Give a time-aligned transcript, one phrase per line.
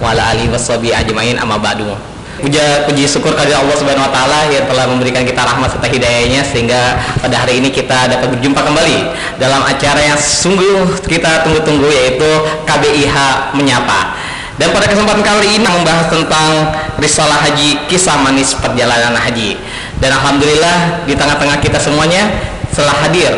[0.00, 0.52] wa ala alihi.
[2.36, 6.44] Puja puji syukur kepada Allah Subhanahu wa taala yang telah memberikan kita rahmat serta hidayahnya
[6.44, 9.08] sehingga pada hari ini kita dapat berjumpa kembali
[9.40, 12.28] dalam acara yang sungguh kita tunggu-tunggu yaitu
[12.68, 13.16] KBIH
[13.56, 14.12] menyapa.
[14.60, 19.56] Dan pada kesempatan kali ini membahas tentang risalah haji kisah manis perjalanan haji.
[19.96, 22.28] Dan alhamdulillah di tengah-tengah kita semuanya
[22.76, 23.32] telah hadir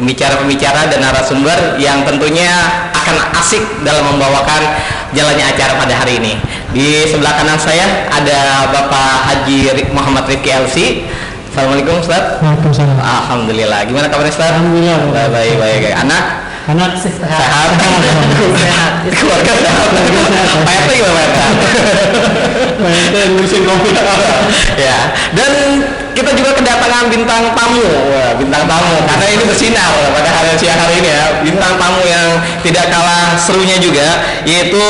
[0.00, 2.48] pembicara-pembicara dan narasumber yang tentunya
[2.96, 4.80] akan asik dalam membawakan
[5.14, 6.32] jalannya acara pada hari ini.
[6.70, 10.76] Di sebelah kanan saya ada Bapak Haji Muhammad Rifki LC.
[11.50, 12.38] Assalamualaikum Ustaz.
[12.38, 12.94] Waalaikumsalam.
[12.94, 13.80] Alhamdulillah.
[13.90, 14.54] Gimana kabarnya Ustaz?
[14.54, 14.98] Alhamdulillah.
[15.10, 15.94] Baik, baik, baik.
[15.98, 16.24] Anak
[16.70, 17.18] Anak sehat.
[18.54, 18.92] sehat.
[19.10, 19.86] Keluarga sehat.
[20.62, 21.38] Pak RT gimana Pak RT?
[23.10, 23.94] Pak ngurusin covid.
[24.78, 24.98] ya.
[25.34, 25.52] Dan
[26.20, 27.86] kita juga kedatangan bintang tamu,
[28.36, 31.24] bintang tamu karena ini bersinar pada hari siang hari ini ya.
[31.40, 32.28] Bintang tamu yang
[32.60, 34.84] tidak kalah serunya juga yaitu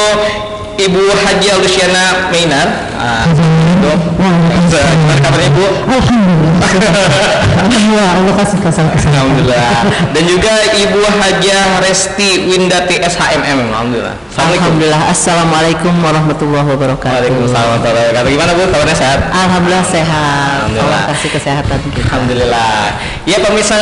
[0.75, 2.90] Ibu Haji Luciana Mainar.
[3.01, 3.25] Ah,
[3.81, 3.97] dok.
[4.69, 5.65] Gimana kabarnya Ibu?
[7.57, 8.85] Alhamdulillah, Allah kasih kasih.
[8.85, 9.73] Alhamdulillah.
[10.13, 13.73] Dan juga Ibu Hajah Resti Windati SHMM.
[13.73, 14.15] Alhamdulillah.
[14.37, 15.01] Alhamdulillah.
[15.09, 17.09] Assalamualaikum warahmatullahi wabarakatuh.
[17.09, 18.37] Waalaikumsalam warahmatullahi wabarakatuh.
[18.37, 18.63] Gimana Bu?
[18.69, 19.19] Kabarnya sehat?
[19.33, 20.57] Alhamdulillah sehat.
[20.61, 21.01] Alhamdulillah.
[21.01, 22.05] Allah kasih kesehatan kita.
[22.05, 22.81] Alhamdulillah.
[23.25, 23.77] Ya pemirsa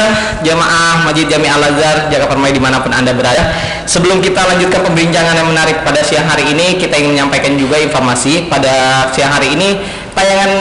[0.47, 3.51] jamaah Masjid Jami Al Azhar Jaga Permai di mana pun anda berada.
[3.89, 8.53] Sebelum kita lanjutkan pembincangan yang menarik pada siang hari ini, kita ingin menyampaikan juga informasi
[8.53, 9.81] pada siang hari ini
[10.13, 10.53] tayangan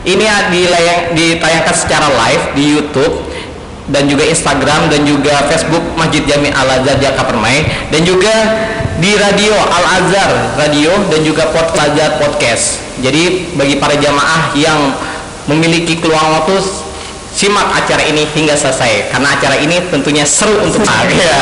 [0.00, 3.14] ini dilayang, ditayangkan secara live di YouTube
[3.90, 8.32] dan juga Instagram dan juga Facebook Masjid Jami Al Azhar Jakarta Permai dan juga
[9.02, 12.64] di radio Al Azhar Radio dan juga Podcast Azhar Podcast.
[13.00, 14.94] Jadi bagi para jamaah yang
[15.48, 16.60] memiliki keluang waktu
[17.30, 21.40] simak acara ini hingga selesai karena acara ini tentunya seru untuk ya.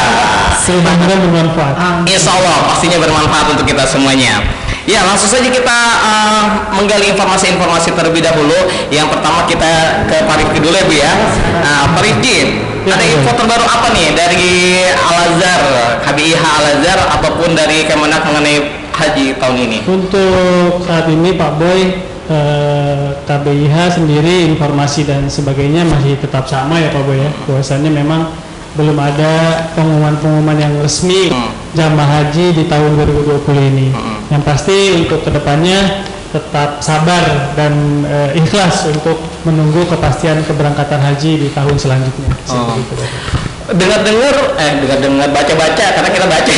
[0.56, 2.05] Seru banget bermanfaat.
[2.09, 4.41] Insya Allah pastinya bermanfaat untuk kita semuanya.
[4.89, 8.56] Ya langsung saja kita uh, menggali informasi-informasi terlebih dahulu.
[8.89, 9.69] Yang pertama kita
[10.08, 11.12] ke Pak Rifki dulu ya Bu ya.
[11.61, 13.21] Nah, Pak Rifki, Ya, ada ya.
[13.21, 15.60] info terbaru apa nih dari Al Azhar,
[16.09, 18.65] KBIH Al Azhar ataupun dari Kemenak mengenai
[18.97, 19.78] haji tahun ini?
[19.84, 21.81] Untuk saat ini Pak Boy
[22.32, 27.28] eh, KBIH sendiri informasi dan sebagainya masih tetap sama ya Pak Boy ya.
[27.44, 28.32] Bahwasannya memang
[28.72, 31.53] belum ada pengumuman-pengumuman yang resmi Hmm.
[31.77, 33.88] jamaah haji di tahun 2020 ini.
[34.28, 39.16] Yang pasti untuk ke depannya tetap sabar dan eh, ikhlas untuk
[39.49, 42.28] menunggu kepastian keberangkatan haji di tahun selanjutnya.
[42.53, 42.77] Oh.
[43.69, 46.53] Dengar-dengar eh dengar-dengar baca-baca karena kita baca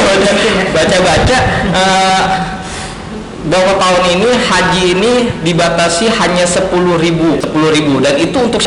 [0.78, 1.36] baca-baca
[1.74, 2.22] eh,
[3.48, 8.60] bahwa tahun ini haji ini dibatasi hanya 10.000 10.000 dan itu untuk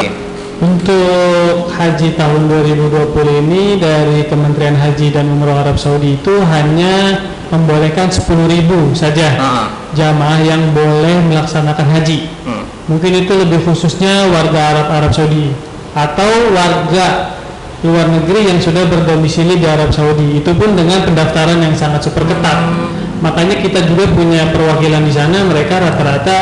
[0.62, 8.10] Untuk haji tahun 2020 ini dari Kementerian Haji dan Umroh Arab Saudi itu hanya membolehkan
[8.10, 9.66] 10.000 saja Ah.
[9.94, 12.30] jamaah yang boleh melaksanakan haji.
[12.46, 12.64] Hmm.
[12.90, 15.54] Mungkin itu lebih khususnya warga Arab Arab Saudi
[15.94, 17.38] atau warga
[17.84, 20.40] luar negeri yang sudah berdomisili di Arab Saudi.
[20.40, 22.72] Itu pun dengan pendaftaran yang sangat super ketat.
[23.20, 26.38] Makanya kita juga punya perwakilan di sana, mereka rata-rata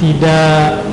[0.00, 0.84] tidak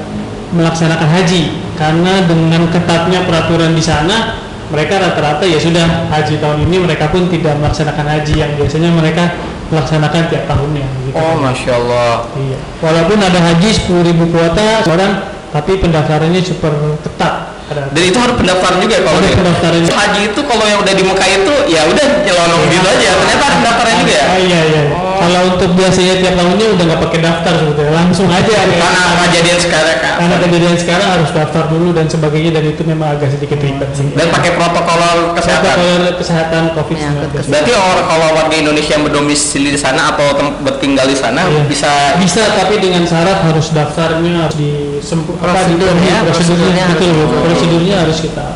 [0.55, 4.37] melaksanakan haji karena dengan ketatnya peraturan di sana
[4.69, 9.33] mereka rata-rata ya sudah haji tahun ini mereka pun tidak melaksanakan haji yang biasanya mereka
[9.67, 11.15] melaksanakan tiap tahunnya gitu.
[11.17, 12.59] Oh masya Allah Iya.
[12.79, 13.89] Walaupun ada haji 10.000
[14.29, 15.11] kuota orang
[15.49, 16.71] tapi pendaftarannya super
[17.01, 17.49] ketat.
[17.71, 19.79] Dan itu harus pendaftaran juga ya kalau Ada pendaftaran.
[19.87, 23.55] haji itu kalau yang udah di Mekah itu ya udah nyelonong gitu aja ternyata ada
[23.63, 24.81] pendaftaran juga ya Ah, iya iya.
[25.21, 28.41] Kalau untuk biasanya tiap tahunnya udah nggak pakai daftar sebetulnya langsung aja.
[28.49, 28.63] ya.
[28.65, 33.07] karena kejadian sekarang kan Karena kejadian sekarang harus daftar dulu dan sebagainya dan itu memang
[33.13, 34.09] agak sedikit ribet sih.
[34.11, 34.99] dan pakai protokol
[35.37, 36.97] kesehatan Protokol kesehatan COVID-19.
[36.97, 40.25] Ya, Berarti orang kalau warga Indonesia yang berdomisili di sana atau
[40.59, 41.63] bertinggal di sana Iya.
[41.65, 47.41] bisa bisa tapi dengan syarat harus daftarnya harus ya, prosedurnya prosedurnya betul harus betul.
[47.45, 48.47] prosedurnya harus kita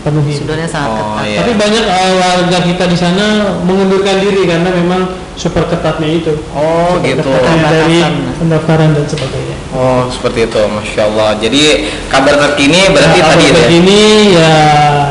[0.00, 0.32] penuhi.
[0.32, 1.26] Sudahnya sangat Oh, ketat.
[1.26, 1.38] iya.
[1.42, 3.26] Tapi banyak uh, warga kita di sana
[3.66, 5.02] mengundurkan diri karena memang
[5.36, 6.32] super ketatnya itu.
[6.56, 7.20] Oh gitu.
[7.20, 8.00] Ketatnya dari
[8.40, 9.56] pendaftaran dan sebagainya.
[9.76, 11.36] Oh seperti itu, masya Allah.
[11.36, 11.64] Jadi
[12.08, 13.68] kabar terkini berarti Nah, tadi itu ya?
[13.68, 14.00] ini
[14.32, 14.54] ya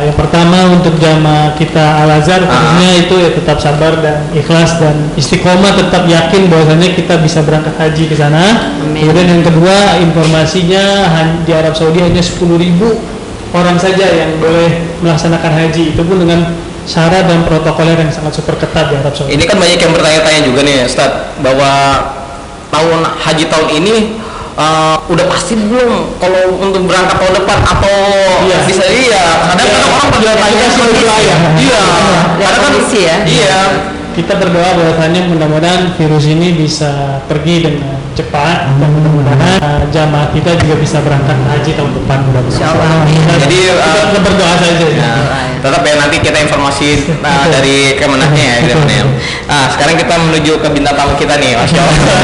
[0.09, 2.81] yang pertama untuk jamaah kita Al Azhar Ah.
[2.81, 8.09] itu ya tetap sabar dan ikhlas dan istiqomah tetap yakin bahwasanya kita bisa berangkat haji
[8.09, 8.73] ke sana.
[8.81, 9.05] Amin.
[9.05, 10.83] Kemudian yang kedua informasinya
[11.45, 12.97] di Arab Saudi hanya 10.000
[13.53, 16.49] orang saja yang boleh melaksanakan haji itu pun dengan
[16.85, 19.33] syarat dan protokoler yang sangat super ketat di Arab Saudi.
[19.33, 21.11] Ini kan banyak yang bertanya-tanya juga nih, Ustaz,
[21.41, 21.71] bahwa
[22.69, 23.95] tahun haji tahun ini
[24.55, 27.95] eh, udah pasti belum kalau untuk berangkat tahun depan atau
[28.47, 28.57] Iya.
[28.63, 29.23] bisa iya.
[29.51, 29.75] Kadang Iya.
[29.75, 31.35] kadang orang pada tanya Iya, iya.
[31.59, 31.81] Iya.
[32.39, 33.15] Lihat Karena kan kondisi ya.
[33.27, 33.59] Iya.
[34.15, 40.55] kita berdoa bahwasanya mudah-mudahan virus ini bisa pergi dengan cepat dan mudah-mudahan uh, jamaah kita
[40.55, 43.05] juga bisa berangkat haji tahun depan mudah-mudahan.
[43.43, 44.87] Jadi, kita uh, tetap berdoa saja.
[44.87, 45.13] Ya,
[45.59, 46.87] tetap ya nanti kita informasi
[47.19, 49.03] uh, dari Kemenaknya ya, gitu ya.
[49.51, 52.19] Nah, sekarang kita menuju ke bintang tamu kita nih, masya Allah,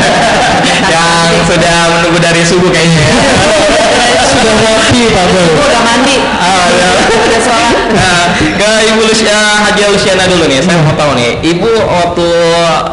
[0.96, 3.08] yang sudah menunggu dari subuh kayaknya.
[4.42, 5.46] Sudah ngopi Pak Boy.
[5.46, 6.16] Ibu udah mandi.
[6.36, 6.90] Ah, ya.
[7.14, 7.76] Udah sholat.
[7.92, 8.24] Nah,
[8.58, 10.60] ke Ibu Lucia Haji Luciana dulu nih.
[10.60, 12.28] Saya mau tahu nih, Ibu waktu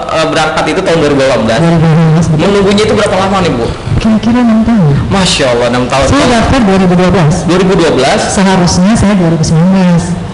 [0.05, 2.37] uh, berangkat itu tahun 2018.
[2.37, 3.65] Menunggunya itu berapa lama nih, Bu?
[3.99, 4.95] Kira-kira 6 tahun.
[5.09, 6.07] Masya Allah, 6 tahun.
[6.07, 7.49] Saya daftar 2012.
[7.49, 8.21] 2012.
[8.31, 10.29] Seharusnya saya 2019.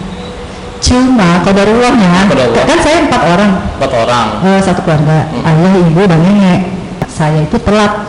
[0.85, 2.65] Cuma kodarulahnya, Qadarullah.
[2.67, 3.51] kan saya empat orang,
[3.81, 4.27] Empat orang.
[4.45, 6.61] eh, satu keluarga, ayah, ibu, dan nenek.
[7.09, 8.05] Saya itu telat,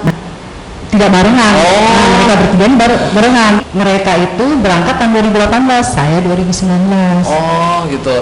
[0.87, 1.55] tidak barengan.
[1.57, 1.67] Oh.
[1.67, 3.53] Nah, mereka bertiga ini bar- barengan.
[3.73, 7.25] Mereka itu berangkat tahun 2018, saya 2019.
[7.27, 8.17] Oh, gitu.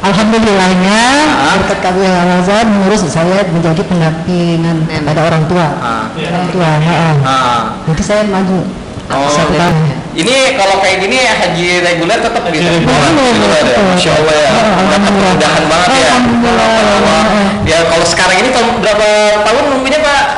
[0.00, 1.60] Alhamdulillahnya Ah.
[1.60, 5.66] berkat KBH Al Azhar mengurus saya menjadi pendampingan pada orang tua.
[5.76, 6.04] Ah.
[6.14, 6.96] Orang tua, ha.
[7.20, 7.60] Ah.
[7.92, 8.64] Jadi saya maju.
[9.10, 9.74] Oh, satu tahun.
[10.14, 12.70] Ini kalau kayak gini haji reguler tetap dibawa.
[12.70, 13.78] reguler, ya.
[13.90, 14.50] Masya Allah ya.
[14.50, 15.34] Oh, alhamdulillah.
[15.34, 16.06] kemudahan banget ya.
[16.14, 17.46] Alhamdulillah, ya.
[17.66, 19.08] Ya kalau sekarang ini tahun berapa
[19.44, 19.64] tahun?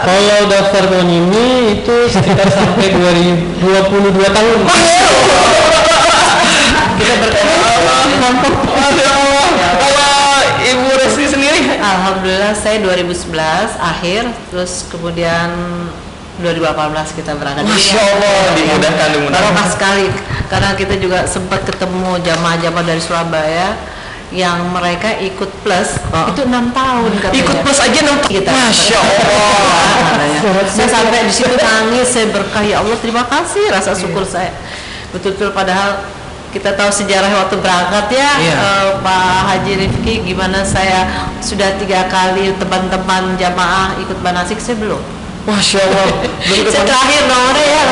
[0.02, 4.58] Kalau daftar tahun ini itu sekitar sampai 2022 tahun.
[6.98, 7.54] Kita berkata
[8.18, 9.46] Masya Allah.
[9.78, 10.14] Kalau
[10.62, 13.34] Ibu Resti sendiri Alhamdulillah saya 2011
[13.78, 15.50] akhir terus kemudian
[16.42, 17.62] 2018 kita berangkat.
[17.62, 19.38] Masya ya, Allah dimudahkan dimudahkan.
[19.38, 20.06] Barokah sekali
[20.50, 23.78] karena kita juga sempat ketemu jamaah-jamaah dari Surabaya
[24.32, 26.26] yang mereka ikut plus Ah.
[26.26, 27.38] itu enam tahun katanya.
[27.38, 28.32] Ikut plus aja enam tahun?
[28.32, 28.50] Kita.
[28.50, 29.50] Masya Allah.
[29.92, 30.40] Katanya.
[30.66, 34.50] saya sampai di situ nangis saya berkah ya Allah terima kasih rasa syukur saya
[35.08, 36.00] betul-betul padahal
[36.48, 38.54] kita tahu sejarah waktu berangkat ya Iya.
[38.54, 41.08] eh, Pak Haji Rifki gimana saya
[41.38, 45.00] sudah tiga kali teman-teman jamaah ikut manasik saya belum
[45.42, 46.08] Masya Allah.
[46.70, 47.82] Terakhir nomornya ya.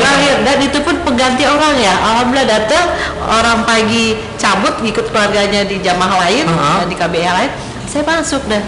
[0.00, 0.34] Terakhir.
[0.48, 1.92] Dan itu pun pengganti orang ya.
[1.92, 2.84] Alhamdulillah datang
[3.20, 6.88] orang pagi cabut ikut keluarganya di jamaah lain Uh-huh.
[6.88, 7.50] di KBR lain.
[7.84, 8.62] Saya masuk deh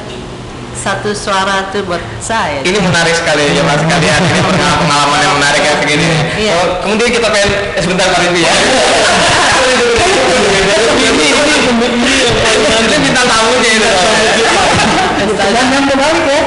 [0.74, 4.20] satu suara tuh buat saya Ini menarik sekali ya mas sekalian.
[4.20, 6.08] Ini pengalaman yang menarik ya segini.
[6.34, 6.52] Iya.
[6.58, 8.54] Oh, kemudian kita pengen eh, sebentar Pak Rizky ya.
[11.04, 11.54] ini ini
[12.84, 13.90] ini bintang tamunya itu.
[15.34, 16.40] Jangan berbalik ya.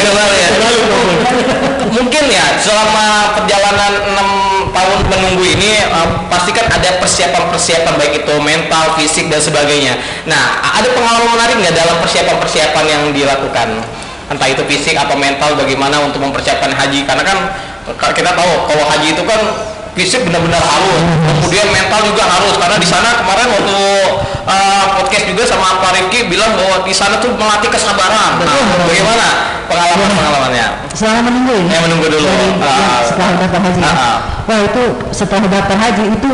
[0.00, 0.50] Jangan balik ya.
[1.92, 8.34] Mungkin ya selama perjalanan 6 tahun menunggu ini eh, pasti kan ada persiapan-persiapan baik itu
[8.40, 10.00] mental, fisik dan sebagainya.
[10.24, 13.68] Nah, ada pengalaman menarik nggak dalam persiapan-persiapan yang dilakukan?
[14.32, 17.38] Entah itu fisik atau mental bagaimana untuk mempersiapkan haji karena kan
[18.00, 19.40] ka- kita tahu kalau haji itu kan
[19.92, 21.00] fisik benar-benar harus,
[21.44, 23.76] kemudian mental juga harus karena di sana kemarin waktu
[24.48, 28.40] eh, podcast juga sama Pak Rifki bilang bahwa di sana tuh melatih kesabaran.
[28.40, 28.56] Nah,
[28.88, 29.26] bagaimana
[29.68, 30.66] pengalaman-pengalamannya?
[30.96, 31.68] Selama menunggu ini.
[31.68, 32.24] Saya menunggu dulu.
[32.24, 32.72] Dari, Ah.
[32.72, 33.80] ya, setelah daftar haji.
[33.80, 34.16] Ah, ah.
[34.48, 36.30] Wah itu setelah daftar haji itu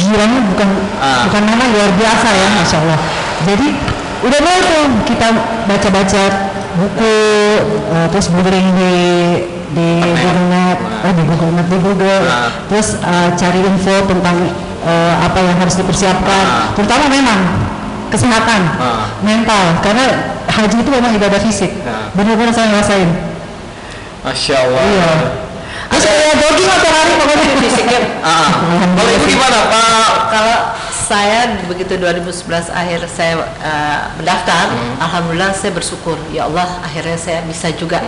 [0.00, 1.28] girangnya bukan Ah.
[1.28, 2.98] bukan mana luar biasa ya, masya Allah.
[3.44, 3.68] Jadi
[4.24, 5.28] udah mulai tuh kita
[5.68, 6.22] baca-baca
[6.76, 7.16] buku,
[7.90, 8.94] eh, terus googling di
[9.66, 12.48] di Google Map, oh di Google Map di Google, Ah.
[12.68, 14.36] terus eh, cari info tentang
[14.86, 16.66] eh, apa yang harus dipersiapkan, Ah.
[16.72, 17.40] terutama memang
[18.08, 19.10] kesehatan, Ah.
[19.20, 20.04] mental, karena
[20.46, 22.08] haji itu memang ibadah fisik, Ah.
[22.14, 23.10] benar-benar saya ngerasain.
[24.22, 24.80] Masya Allah.
[24.82, 25.10] Iya.
[25.86, 28.48] Terus kayak jogging atau lari pokoknya fisiknya Ah,
[28.98, 30.10] kalau ibu gimana Pak?
[30.28, 30.56] kalau
[31.06, 36.18] saya begitu 2011 akhir saya eh, mendaftar alhamdulillah saya bersyukur.
[36.34, 38.02] Ya Allah akhirnya saya bisa juga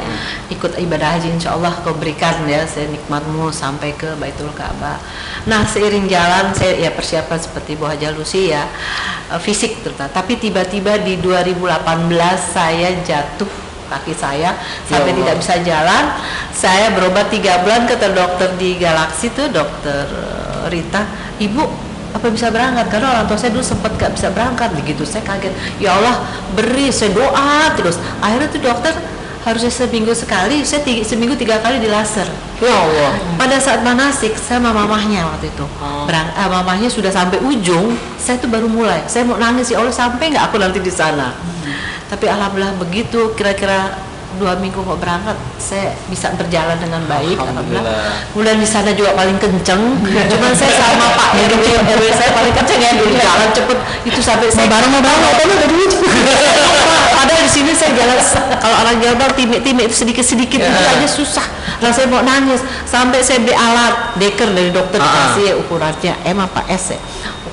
[0.50, 1.30] ikut ibadah haji.
[1.38, 4.98] Insya Allah kau berikan ya saya nikmatmu sampai ke Baitul Ka'bah
[5.46, 8.66] nah seiring jalan saya ya persiapan seperti Bu Haja Lucy ya
[9.30, 10.10] eh, fisik terutama.
[10.10, 11.78] Tapi tiba-tiba di 2018
[12.50, 14.52] saya jatuh kaki saya
[14.84, 15.18] sampai Allah.
[15.22, 16.04] tidak bisa jalan.
[16.50, 21.30] Saya berobat tiga bulan kata dokter di Galaksi tuh dokter eh, Rita.
[21.38, 22.86] Ibu apa bisa berangkat?
[22.88, 24.72] Karena orang tua saya dulu sempat gak bisa berangkat.
[24.74, 25.52] Begitu saya kaget.
[25.78, 26.24] Ya Allah
[26.56, 28.00] beri saya doa terus.
[28.24, 28.94] Akhirnya tuh dokter
[29.46, 32.26] harusnya seminggu sekali saya tiga, seminggu tiga kali di laser.
[32.58, 33.14] Ya Allah.
[33.38, 35.64] pada saat manasik saya sama mamahnya waktu itu.
[36.04, 39.06] Berang, ah, mamahnya sudah sampai ujung saya tuh baru mulai.
[39.06, 41.32] Saya mau nangis ya Allah sampai nggak aku nanti di sana?
[42.08, 44.07] Tapi alhamdulillah begitu kira-kira
[44.38, 49.36] dua minggu mau berangkat saya bisa berjalan dengan baik alhamdulillah, kemudian di sana juga paling
[49.36, 49.82] kenceng.
[50.06, 53.78] Cuman saya sama Pak RW RW saya paling kenceng ya dulu jalan cepet.
[54.06, 55.84] Itu sampai saya bareng mau bareng tapi udah dulu
[57.18, 58.18] padahal di sini saya jalan
[58.62, 61.46] kalau orang Jawa bilang timik-timik itu sedikit-sedikit itu aja susah.
[61.82, 62.62] Lah saya mau nangis.
[62.88, 65.14] Sampai saya beli alat deker dari dokter Ah, ah.
[65.34, 66.14] kasih ukurannya.
[66.26, 67.00] M apa S ya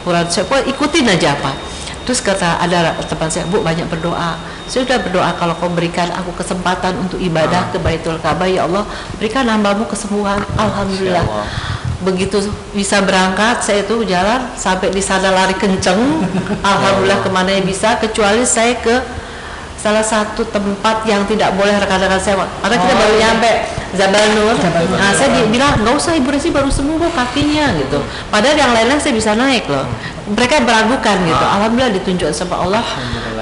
[0.02, 0.46] ukuran saya.
[0.66, 1.75] Ikutin aja apa
[2.06, 4.38] Terus kata ada teman saya, Bu banyak berdoa.
[4.70, 8.86] Saya sudah berdoa kalau kau berikan aku kesempatan untuk ibadah ke Baitul Ka'bah ya Allah,
[9.18, 10.46] berikan hambamu kesembuhan.
[10.54, 11.26] Alhamdulillah.
[12.06, 12.46] Begitu
[12.78, 15.98] bisa berangkat, saya itu jalan sampai di sana lari kenceng.
[16.62, 19.25] Alhamdulillah ke mana yang bisa, kecuali saya ke
[19.86, 23.52] salah satu tempat yang tidak boleh rekan-rekan saya karena kita baru nyampe
[23.94, 24.58] Jabal Nur
[24.98, 28.02] nah saya di- bilang nggak usah ibu Resi baru sembuh kok kakinya gitu.
[28.34, 29.86] Padahal yang lain-lain saya bisa naik loh.
[30.26, 31.46] Mereka meragukan gitu.
[31.46, 32.82] Alhamdulillah ditunjuk sama Allah.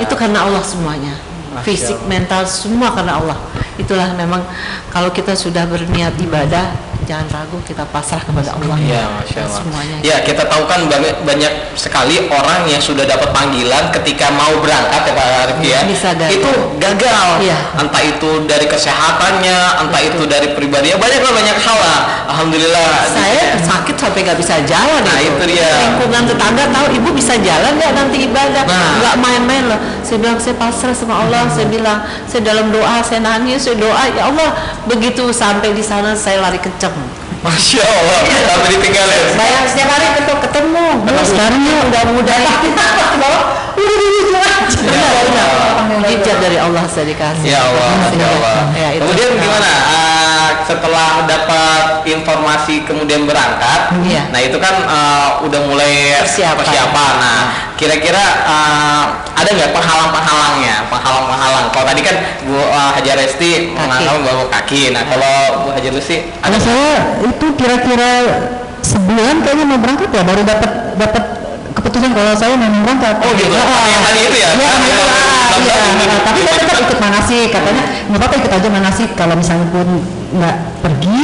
[0.03, 1.15] Itu karena Allah semuanya.
[1.63, 3.39] Fisik mental semua karena Allah.
[3.79, 4.43] Itulah memang
[4.91, 9.57] kalau kita sudah berniat ibadah jangan ragu kita pasrah kepada Allah Ya, masya Allah.
[9.57, 14.51] semuanya Ya, kita tahu kan banyak, banyak sekali orang yang sudah dapat panggilan ketika mau
[14.57, 15.79] berangkat ya Pak Arif ya.
[15.83, 16.31] Bisa gagal.
[16.33, 17.27] Itu gagal.
[17.41, 17.59] Iya.
[17.75, 21.99] Entah itu dari kesehatannya, entah itu dari pribadinya, banyak lah banyak hal lah.
[22.25, 22.91] Alhamdulillah.
[23.05, 25.69] saya sakit sampai nggak bisa jalan Nah, itu dia.
[25.85, 28.91] lingkungan tetangga tahu ibu bisa jalan nggak nanti ibadah Nah.
[28.97, 29.79] nggak main-main loh
[30.13, 34.05] saya bilang saya pasrah sama Allah saya bilang saya dalam doa saya nangis saya doa
[34.13, 34.53] ya Allah
[34.85, 36.93] begitu sampai di sana saya lari kenceng
[37.41, 38.21] Masya Allah.
[38.23, 39.35] Tapi ditinggalin.
[39.35, 42.45] bayang setiap hari ketemu ketemu Terus sekarang ya mudah-mudahan
[44.93, 48.57] Ya Hijab dari Allah saya dikasih Ya Allah, Masya Allah.
[48.77, 48.87] Ya.
[49.01, 49.71] Kemudian gimana?
[50.43, 54.27] Ah, setelah dapat informasi kemudian berangkat, Iya.
[54.27, 57.13] nah itu kan ah, udah mulai Persiapan.
[57.15, 57.39] Nah,
[57.79, 60.83] kira-kira ah, ada nggak penghalang-penghalangnya?
[60.91, 61.71] Penghalang-penghalang.
[61.71, 64.91] Kalau tadi kan Bu ah, Hajar Resti mengatakan bahwa kaki.
[64.91, 68.11] Nah, kalau Bu Hajar Lucy ada saya itu kira-kira
[68.83, 71.23] sebulan kayaknya mau berangkat ya baru dapat dapat
[71.71, 73.15] keputusan kalau saya mau berangkat.
[73.23, 73.55] Oh, gitu.
[73.55, 74.49] Ah, Pakai yang tadi itu ya?
[74.59, 75.93] Pakai yang iya, tadi.
[75.93, 76.05] iya.
[76.07, 79.87] Nah, tapi saya tetap ikut manasik katanya nggak apa-apa ikut aja manasik kalau misalnya pun
[80.33, 81.21] nggak pergi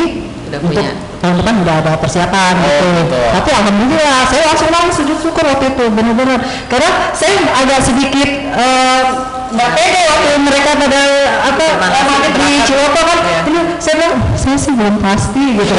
[0.50, 0.94] Udah untuk punya.
[1.20, 2.88] tahun depan udah ada persiapan Oh, gitu.
[2.98, 3.18] gitu.
[3.30, 9.04] Tapi alhamdulillah saya langsung langsung sujud syukur waktu itu benar-benar karena saya agak sedikit eh,
[9.50, 11.02] nggak pede waktu mereka pada
[11.44, 12.50] apa maghrib di.
[12.62, 13.40] Ciloto kan Iya.
[13.46, 15.74] ini saya bilang saya sih belum pasti gitu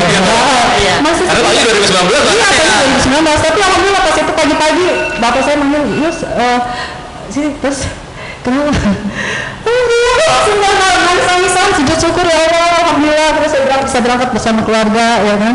[0.76, 0.92] Iya.
[1.00, 1.86] masih Karena tahunnya 2019
[2.30, 2.70] iya tahun
[3.04, 4.86] 2019 tapi alhamdulillah pas itu pagi-pagi
[5.18, 6.58] bapak saya manggil Yus eh,
[7.28, 7.86] sini terus
[8.44, 8.72] kenapa?
[9.60, 13.28] Alhamdulillah semua nangis-nangisan sujud syukur ya Allah Alhamdulillah.
[13.40, 15.54] Terus saya berangkat, bisa berangkat bersama keluarga ya kan?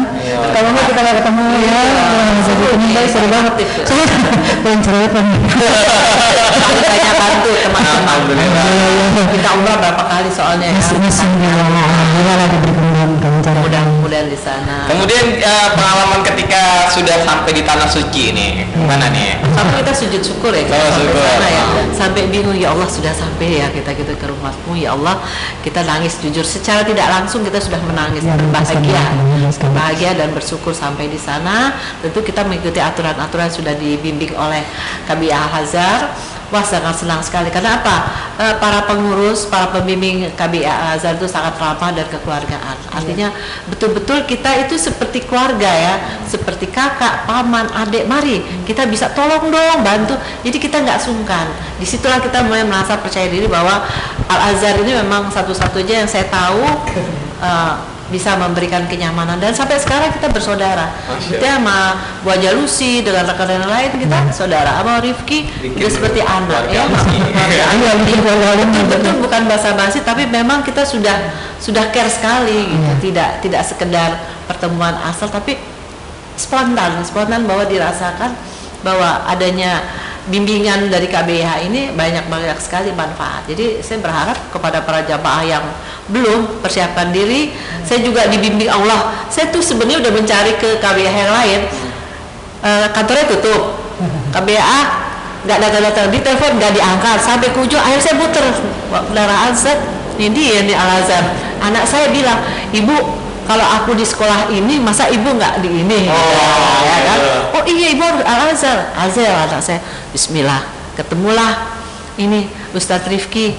[0.55, 1.73] Kalau nggak kita nggak ketemu ya.
[1.75, 3.53] Wah, jadi teman baik seru banget.
[3.85, 4.03] Saya
[4.63, 5.11] pengen banget
[6.75, 8.65] banyak bantu teman-teman Alhamdulillah.
[9.35, 10.79] kita umrah berapa kali soalnya ya.
[10.79, 12.94] Alhamdulillah lagi berkembang
[13.31, 13.87] mudah-mudahan.
[14.25, 14.87] Di sana.
[14.87, 19.37] Kemudian eh, pengalaman ketika sudah sampai di tanah suci nih, gimana nih?
[19.55, 21.23] sampai kita sujud syukur ya kita Oh, sampai syukur.
[21.25, 21.63] sana ya.
[21.91, 25.19] Sampai bingung ya Allah sudah sampai ya kita gitu ke rumahmu ya Allah.
[25.61, 26.43] Kita nangis jujur.
[26.43, 28.23] Secara tidak langsung kita sudah menangis.
[28.23, 29.03] Ya, berbahagia
[29.71, 30.11] bahagia.
[30.15, 31.75] dan bersyukur sampai di sana.
[32.01, 34.63] Tentu kita mengikuti aturan-aturan sudah dibimbing oleh
[35.05, 35.99] KBA Al Hazar
[36.53, 37.49] Wah sangat senang sekali.
[37.49, 37.95] Karena apa?
[38.37, 42.77] Eh, para pengurus, para pembimbing KBA Azhar itu sangat ramah dan kekeluargaan.
[42.93, 43.33] Artinya
[43.65, 45.95] betul-betul kita itu seperti keluarga ya,
[46.29, 48.05] seperti kakak, paman, adik.
[48.05, 50.13] Mari kita bisa tolong dong, bantu.
[50.45, 51.49] Jadi kita nggak sungkan.
[51.81, 53.81] Di situlah kita mulai merasa percaya diri bahwa
[54.29, 56.61] Al Azhar ini memang satu-satunya yang saya tahu
[57.41, 60.93] eh, bisa memberikan kenyamanan dan sampai sekarang kita bersaudara.
[61.09, 61.77] Masya Kita sama
[62.21, 64.77] Bu Aja Lucy dengan rekan-rekan lain kita saudara.
[64.77, 66.85] Sama Rifki udah seperti anak ya.
[66.85, 67.65] Iya.
[67.73, 68.79] Rifki keluarga Rifki.
[68.85, 73.09] Betul-betul bukan basa-basi tapi memang kita sudah sudah care sekali gitu.
[73.09, 75.57] Tidak tidak sekedar pertemuan asal tapi
[76.37, 78.37] spontan, spontan bahwa dirasakan
[78.85, 79.81] bahwa adanya
[80.29, 83.45] bimbingan dari KBH ini banyak banyak sekali manfaat.
[83.45, 85.65] Jadi saya berharap kepada para jamaah yang
[86.09, 87.53] belum persiapan diri,
[87.85, 89.25] saya juga dibimbing Allah.
[89.29, 91.61] Saya tuh sebenarnya udah mencari ke KBH yang lain,
[92.65, 93.77] Eh, kantornya tutup,
[94.33, 94.79] KBA
[95.45, 97.17] nggak datang-datang di telepon nggak diangkat.
[97.21, 98.45] Sampai ke ujung akhirnya saya muter
[98.89, 99.77] kendaraan set
[100.17, 101.23] ini dia nih Al Azhar
[101.61, 102.41] anak saya bilang
[102.73, 102.97] ibu
[103.45, 106.09] kalau aku di sekolah ini masa ibu nggak di ini?
[106.09, 107.17] Oh, ya kan?
[107.21, 107.39] gitu.
[107.53, 108.79] oh iya ibu harus Al Azhar.
[108.97, 109.79] Azhar anak saya.
[110.11, 110.65] Bismillah
[110.97, 111.77] ketemulah.
[112.15, 113.53] Ini Ustadz Rifki.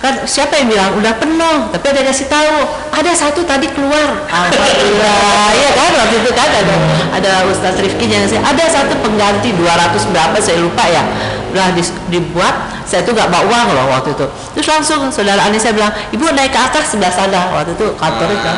[0.00, 0.90] Kan siapa yang bilang?
[0.96, 2.56] Udah penuh tapi ada kasih tahu.
[2.92, 4.26] Ada satu tadi keluar.
[4.28, 5.48] Alhamdulillah.
[5.54, 5.90] Ya kan?
[5.96, 6.74] Waktu itu kan ada
[7.14, 11.02] ada Ustadz Rifki yang saya ada satu pengganti 200 berapa saya lupa ya
[11.50, 14.26] udah dis- dibuat saya tuh nggak bawa uang loh waktu itu.
[14.58, 17.54] Terus langsung saudara Ani saya bilang ibu naik ke atas sebelah sana.
[17.54, 18.56] Waktu itu kantornya kan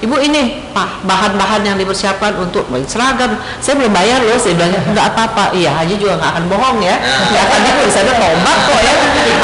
[0.00, 3.36] ibu ini pak bahan-bahan yang dipersiapkan untuk seragam.
[3.60, 4.40] Saya belum bayar loh.
[4.40, 5.52] Saya bilang nggak apa-apa.
[5.52, 6.96] Iya Haji juga nggak akan bohong ya.
[7.28, 8.94] Ya kan ibu di sana tobat kok ya.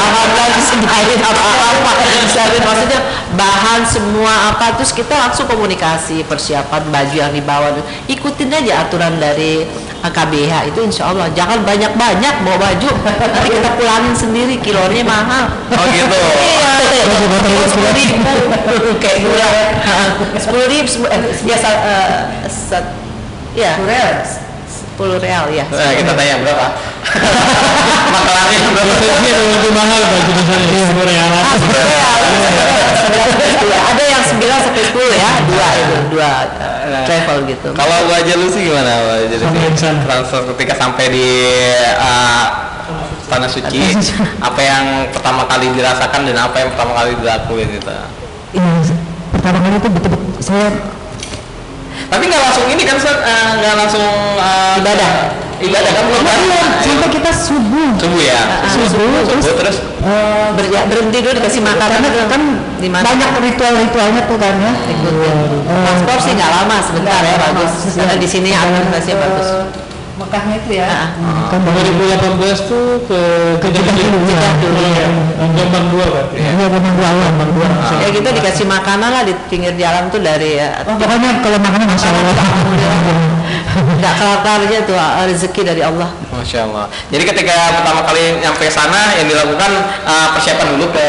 [0.00, 1.92] Alhamdulillah disediain apa-apa.
[2.00, 3.00] Disediain maksudnya
[3.36, 4.66] bahan semua apa?
[4.80, 7.76] Terus kita langsung komunikasi persiapan baju yang dibawa.
[8.08, 9.68] Ikutin aja aturan dari
[10.08, 11.28] KBH itu insya Allah.
[11.36, 12.90] Jangan banyak-banyak bawa baju.
[13.04, 15.52] Nanti kita pulangin sendiri kilonya mahal.
[15.76, 16.16] Oh gitu.
[16.56, 16.72] iya.
[17.68, 18.16] Sepuluh ribu.
[18.96, 19.48] kayak gula
[20.40, 22.96] sepuluh ribu sepuluh- eh, biasa eh, set-
[23.52, 23.76] ya.
[24.64, 25.48] Sepuluh real.
[25.52, 25.64] Ya.
[25.68, 26.66] Nah, kita tanya berapa?
[28.14, 28.92] Makalahnya berapa?
[29.00, 31.28] Ini lebih mahal baju ya, sepuluh real.
[31.28, 32.16] Ah, sepuluh real.
[33.60, 35.30] Iya, ada yang 9 sampai 10 ya.
[35.44, 36.30] Dua itu dua
[36.90, 37.68] eh, travel gitu.
[37.72, 38.90] Kalau Bu Aja lu sih gimana?
[39.06, 39.44] Bu Aja Lucy?
[39.46, 40.00] Sampai di sana.
[40.04, 41.28] Transfer ketika sampai di
[41.96, 42.46] uh,
[43.30, 43.80] Tanah Suci.
[44.42, 47.90] Apa yang pertama kali dirasakan dan apa yang pertama kali dilakuin gitu?
[48.58, 48.72] Iya,
[49.30, 50.68] pertama kali itu betul-betul saya
[52.08, 52.96] Tapi nggak langsung ini kan?
[52.96, 54.04] Eh, nggak langsung
[54.36, 55.12] uh, Ibadah.
[55.60, 56.38] Ibadah kan belum kan?
[56.40, 58.40] iya, sampai kita subuh Subuh ya?
[58.64, 62.32] subuh terus Subuh terus eh, Ber- ya, berhenti dulu dikasih makanan karena dulu.
[62.32, 62.42] kan
[62.80, 65.36] di mana banyak ritual-ritualnya tuh kan ya ikutin
[65.84, 69.48] paspor sih nggak lama sebentar ya bagus karena di sini administrasinya bagus
[70.20, 71.48] Mekahnya itu ya Ah.
[71.48, 73.20] kan 2018 tuh ke
[73.56, 74.48] ke Jeddah dulu, ya.
[74.60, 75.08] Dulu ya.
[75.50, 76.36] Jombang 2 berarti.
[76.36, 77.24] Iya, benar dua awal.
[77.24, 77.66] Jombang dua.
[77.98, 81.86] ya gitu dikasih makanan lah di pinggir jalan tuh dari ya, Oh, pokoknya kalau makanan
[81.88, 82.34] masya Allah.
[84.00, 86.86] nggak kelar aja tuh ah, rezeki dari Allah Masya Allah.
[87.10, 89.70] Jadi ketika pertama kali nyampe sana yang dilakukan
[90.02, 91.06] uh, persiapan dulu ke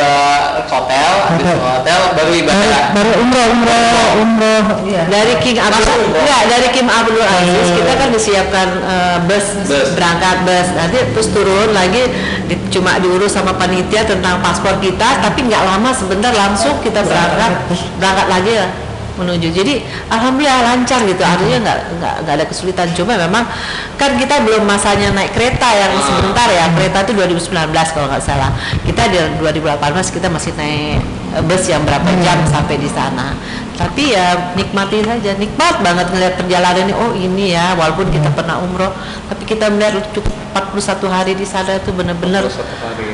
[0.66, 2.84] hotel, habis ke hotel baru ibadah.
[2.92, 4.64] baru umroh, umroh, umroh.
[4.82, 5.04] Iya.
[5.08, 9.88] dari King Abdul enggak dari King Abdul Aziz kita kan disiapkan eh, bus, Bus.
[9.94, 12.04] berangkat bus nanti terus turun lagi
[12.46, 17.52] di- cuma diurus sama panitia tentang paspor kita tapi nggak lama sebentar langsung kita berangkat
[17.98, 18.68] berangkat lagi ya
[19.18, 19.48] menuju.
[19.52, 21.24] Jadi alhamdulillah lancar gitu.
[21.24, 22.88] Artinya nggak nggak nggak ada kesulitan.
[22.94, 23.44] Cuma memang
[23.96, 26.70] kan kita belum masanya naik kereta yang sebentar ya.
[26.76, 28.52] Kereta itu 2019 kalau nggak salah.
[28.84, 31.00] Kita di 2018 kita masih naik
[31.36, 33.34] eh, bus yang berapa jam sampai di sana
[33.82, 35.34] tapi ya nikmati saja.
[35.42, 36.94] Nikmat banget ngeliat perjalanan ini.
[36.94, 38.94] Oh ini ya walaupun kita pernah umroh
[39.26, 42.44] tapi kita melihat cukup 41 hari di sana itu benar-benar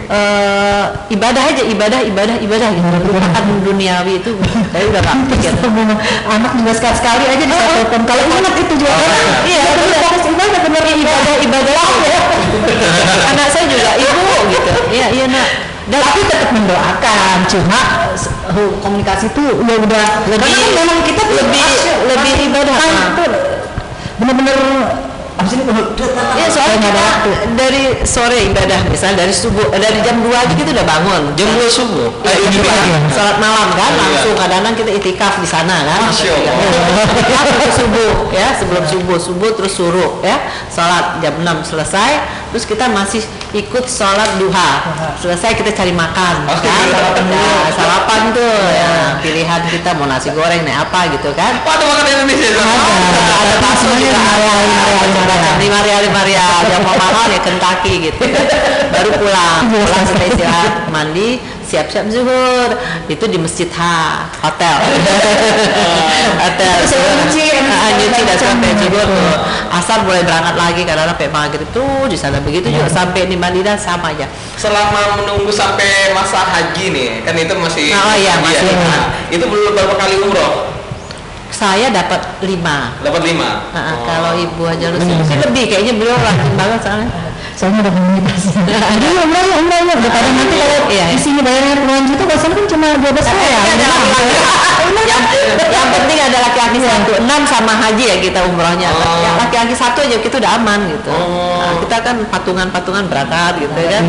[0.10, 2.98] eh, ibadah aja ibadah ibadah ibadah gitu.
[3.08, 4.32] Lupakan duniawi itu.
[4.76, 5.54] Saya udah nggak pikir.
[6.28, 8.02] Anak juga sekali-sekali aja di telepon.
[8.04, 8.94] Kalau ingat itu juga.
[8.94, 9.12] Kan.
[9.48, 10.00] iya benar.
[10.04, 11.74] Fokus ibadah bener ibadah ibadah.
[12.04, 12.20] Ya
[13.32, 14.72] anak saya juga ibu gitu.
[14.92, 17.80] Iya iya nak Dan tapi tetap mendoakan, cuma
[18.52, 22.76] hu- komunikasi itu ya udah Lebih- karena kan memang kita lebih- asyik, lebih kan, ibadah.
[22.76, 23.30] kan, tuh
[24.18, 24.58] bener-bener
[25.38, 25.64] abis ini
[26.34, 27.32] Iya soalnya nggak ada kita waktu.
[27.54, 31.46] dari sore ibadah misalnya dari subuh eh, dari jam 2 aja kita udah bangun Jam
[31.54, 32.10] 2 subuh.
[32.26, 32.74] Ya, Eh, jam ini dua.
[32.74, 33.02] kan?
[33.14, 34.02] Salat malam kan Iya.
[34.02, 36.10] langsung kadang-kadang kita itikaf di sana kan.
[36.10, 37.06] Masya Allah.
[37.14, 42.12] Itikaf sampai subuh ya sebelum subuh subuh terus suruh ya salat jam 6 selesai
[42.52, 43.24] terus kita masih
[43.56, 44.70] ikut sholat duha.
[45.20, 46.36] Selesai kita cari makan.
[46.48, 46.86] Oh, kan?
[46.92, 47.36] sarapan dulu.
[47.36, 48.60] Nah, sarapan tuh.
[48.72, 51.60] Ya pilihan kita mau nasi goreng nih apa gitu kan?
[51.64, 52.50] Wah, ada makan Indonesia.
[52.54, 54.20] Ada ada juga.
[54.20, 58.24] ada macam-macam lima real lima real yang mau mahal ya Kentucky gitu
[58.94, 59.62] baru pulang.
[59.74, 61.30] Pulang kita istirahat mandi
[61.68, 62.70] siap-siap zuhur.
[63.12, 63.82] Itu di masjid H
[64.40, 64.78] hotel.
[66.42, 66.76] Hotel.
[66.88, 69.36] Saya nyuci, Ah, dan sampai zuhur tuh.
[69.68, 73.76] Asar boleh berangkat lagi karena sampai maghrib tuh di sana begitu juga sampai di Madinah
[73.76, 78.74] sama aja Selama menunggu sampai masa haji nih, kan itu masih Oh, iya, masih.
[78.74, 80.74] Nah, itu belum berapa kali umroh?
[81.48, 83.66] saya dapat lima Dapat lima.
[83.72, 84.06] Ah, Oh.
[84.06, 87.10] kalau ibu aja lu sih lebih kayaknya beliau rajin banget soalnya
[87.58, 88.48] soalnya udah komunikasi
[89.02, 91.06] jadi umroh ya ya udah pada nanti kalau Iya.
[91.12, 94.36] di sini bayarnya puluhan juta kalau sana kan cuma dua belas ya ada laki-laki.
[94.88, 95.22] Yang,
[95.68, 97.12] yang penting ada laki-laki satu.
[97.20, 98.88] Enam sama haji ya kita umrohnya.
[98.94, 99.20] Oh.
[99.20, 101.12] yang laki-laki satu aja kita udah aman gitu.
[101.12, 101.60] Oh.
[101.60, 104.04] Nah, kita kan patungan-patungan berangkat gitu kan.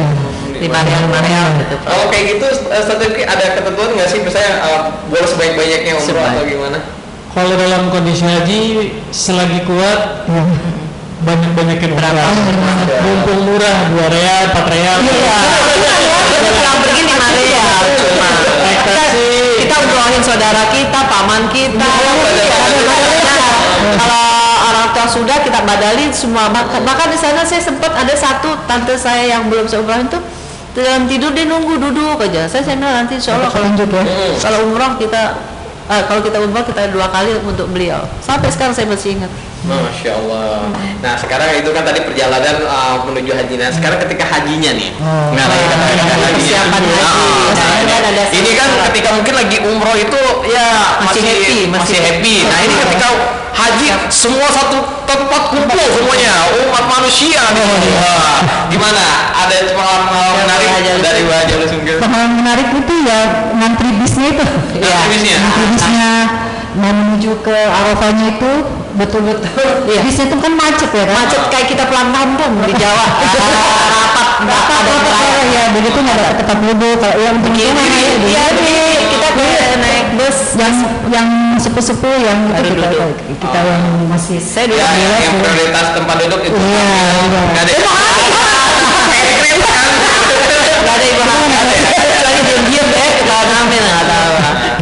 [0.59, 1.75] Lima real lima real gitu.
[1.83, 4.19] Kalau kayak gitu, eh, strategi ada ketentuan nggak sih?
[4.23, 6.31] Misalnya eh, boleh sebaik-banyaknya umroh Sebaik.
[6.35, 6.79] atau gimana?
[7.35, 8.61] Kalau dalam kondisi haji
[9.11, 10.27] selagi kuat
[11.23, 12.31] banyak-banyakin Berapa?
[13.03, 14.99] Mumpung murah 2 real, 4 real.
[15.03, 15.39] Iya.
[16.29, 18.31] Kita pulang pergi lima real cuma.
[19.59, 21.89] Kita, umrohin saudara kita, paman kita.
[21.89, 22.13] Iya,
[22.87, 23.57] badal-badal.
[23.99, 24.25] Kalau
[24.69, 26.51] orang tua sudah kita badalin semua.
[26.51, 30.23] Bahkan bahkan di sana saya sempat ada satu tante saya yang belum umrohin tuh
[30.79, 32.47] dalam tidur dia nunggu duduk aja.
[32.47, 34.03] Saya saya nanti insya Allah kalau lanjut ya
[34.39, 35.23] kalau umroh kita
[35.89, 38.05] eh, kalau kita umroh kita dua kali untuk beliau.
[38.21, 39.33] Sampai sekarang saya masih ingat.
[39.67, 40.71] Masya Allah.
[41.03, 43.55] Nah sekarang itu kan tadi perjalanan uh, menuju haji.
[43.59, 44.91] Nah sekarang ketika hajinya nih.
[45.03, 45.35] Oh.
[45.35, 46.31] Nah, lagi kan ketika hajinya.
[46.39, 47.03] Persiapan haji.
[47.03, 50.69] Ah, nah, kan ada ini kan ketika mungkin lagi umroh itu ya
[51.03, 52.37] Masih masih happy, masih, masih happy.
[52.47, 53.09] Nah ini ketika
[53.59, 57.67] haji semua satu tempat kumpul semuanya umat manusia nih.
[57.99, 58.39] Wah,
[58.71, 59.05] gimana?
[59.35, 60.69] Ada pengalaman menarik
[61.03, 61.97] dari wajah lu sungguh?
[61.99, 63.21] Pengalaman menarik itu ya
[63.59, 64.45] ngantri bisnya itu.
[64.79, 65.37] Ngantri bisnya?
[65.43, 66.11] Ngantri bisnya
[66.79, 68.51] mau menuju ke Arafahnya itu
[68.95, 69.51] betul-betul.
[69.89, 70.01] Iya.
[70.01, 71.17] Bisnya itu kan macet ya kan?
[71.19, 73.05] Macet kayak kita pulang kampung di Jawa.
[73.19, 75.51] Rapat, nggak Apa ada apa gerai.
[75.51, 80.07] ya begitu nggak dapat tempat duduk kalau yang Begini, begini iya nih kita kayak naik
[80.15, 80.39] bus.
[80.55, 80.75] yang
[81.09, 83.15] yang sepuh-sepuh yang itu Ada kita duduk.
[83.37, 85.43] kita yang masih Saya dulu Ya, Iya, yang iya.
[85.43, 86.55] prioritas tempat duduk itu.
[86.55, 86.87] Iya,
[87.27, 87.41] iya.
[87.51, 87.73] Nggak ada.
[87.75, 89.89] Ekstrim kan?
[90.79, 91.63] Gak ada ibu hamil.
[91.99, 94.35] Lagi diam-diam deh kita hamil nggak tahu.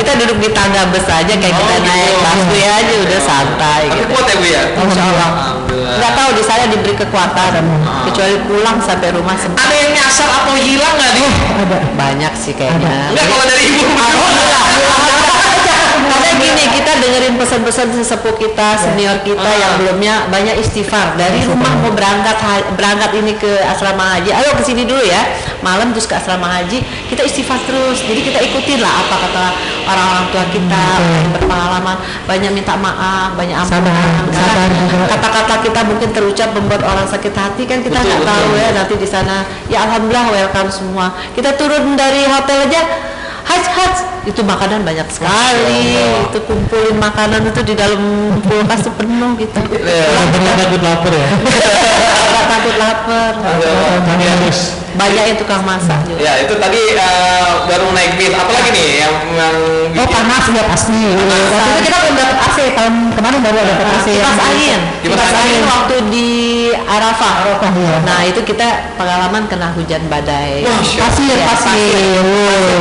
[0.07, 1.91] Kita duduk di tangga bus aja kayak kita Oh, gitu.
[1.91, 4.07] naik busway aja udah santai Tapi gitu.
[4.15, 4.63] kuat ya bu ya?
[4.79, 5.31] Insya Allah.
[5.67, 7.53] Nggak tahu di sana diberi kekuatan
[8.07, 11.27] kecuali pulang sampai rumah sempat Ada yang nyasar atau hilang nggak nih?
[11.59, 13.11] ada banyak sih kayaknya.
[13.11, 13.83] Enggak kalau dari ibu.
[13.83, 15.15] Karena
[16.37, 19.57] gini kita dengerin pesan-pesan sesepuh kita, senior kita Ah.
[19.57, 22.37] yang belumnya banyak istighfar dari rumah mau berangkat
[22.73, 24.31] berangkat ini ke asrama haji.
[24.31, 25.23] Ayo ke sini dulu ya,
[25.61, 28.01] malam terus ke asrama haji kita istighfar terus.
[28.01, 29.45] Jadi kita ikutin lah apa kata
[29.87, 33.85] orang-orang tua kita yang berpengalaman, banyak minta maaf, banyak ampunan.
[33.87, 35.05] Sabar, Karena sabar juga.
[35.09, 38.31] kata-kata kita mungkin terucap membuat orang sakit hati kan kita nggak betul.
[38.31, 39.37] tahu ya nanti di sana.
[39.67, 41.07] Ya alhamdulillah welcome semua.
[41.33, 42.83] Kita turun dari hotel aja
[43.47, 43.95] Haj haj
[44.27, 45.95] itu makanan banyak sekali.
[46.27, 48.03] Itu kumpulin makanan itu di dalam
[48.43, 51.29] kulkas tuh penuh gitu Nggak pernah takut lapar ya.
[52.27, 53.33] Nggak takut lapar.
[54.97, 56.25] Banyak yang tukang masak juga.
[56.25, 58.33] Ya itu tadi eh, baru naik bis.
[58.35, 59.57] Apalagi nih yang yang
[59.95, 62.59] oh panas ya pasti waktu itu kita belum dapat AC.
[62.75, 64.81] Tahun kemarin baru ada dapat AC kipas angin.
[65.05, 65.63] Kipas angin.
[65.69, 66.31] waktu di
[66.85, 67.35] Arafah.
[67.41, 67.97] Arafah, iya.
[68.05, 70.67] nah itu kita pengalaman kena hujan badai.
[70.67, 72.21] Masya pasir Ya, pasir.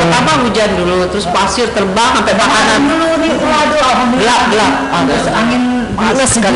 [0.04, 2.80] Pertama hujan dulu terus pasir terbang sampai makanan.
[2.92, 4.74] dulu nih waduh gelap gelap.
[5.08, 5.64] Terus angin
[5.96, 6.54] Panas kan.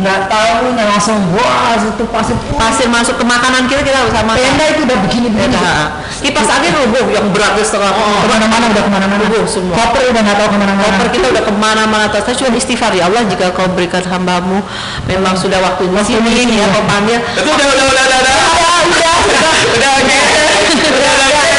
[0.00, 4.32] Nggak tahu nih langsung wah itu pasir pasir masuk ke makanan kita kita harus sama
[4.32, 5.92] tenda itu udah begini begini Beda.
[6.20, 9.76] Kipas angin rubuh yang beratnya setengah ke mana-mana udah ke mana-mana Rubuh semua.
[9.76, 12.92] koper udah nggak tahu ke mana-mana Koper kita udah ke mana-mana terus saya cuma istighfar
[12.96, 14.64] ya Allah jika kau berikan hambamu
[15.08, 18.34] memang sudah waktu di sini ya kau panggil Itu udah udah udah udah udah.
[18.40, 20.30] udah udah udah Udah.
[20.70, 21.50] Udah udah udah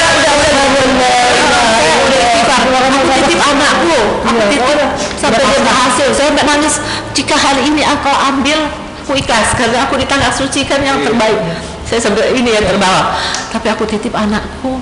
[2.72, 4.80] aku titip anakku aku titip
[5.20, 5.44] sampai
[5.82, 6.08] berhasil.
[6.14, 6.78] Saya nangis.
[7.18, 8.70] Jika hari ini engkau ambil
[9.02, 9.58] aku ikhlas.
[9.58, 11.42] Karena aku di tanah suci kan yang terbaik.
[11.90, 13.18] Saya sampai ini yang terbawa.
[13.50, 14.78] Tapi aku titip anakku.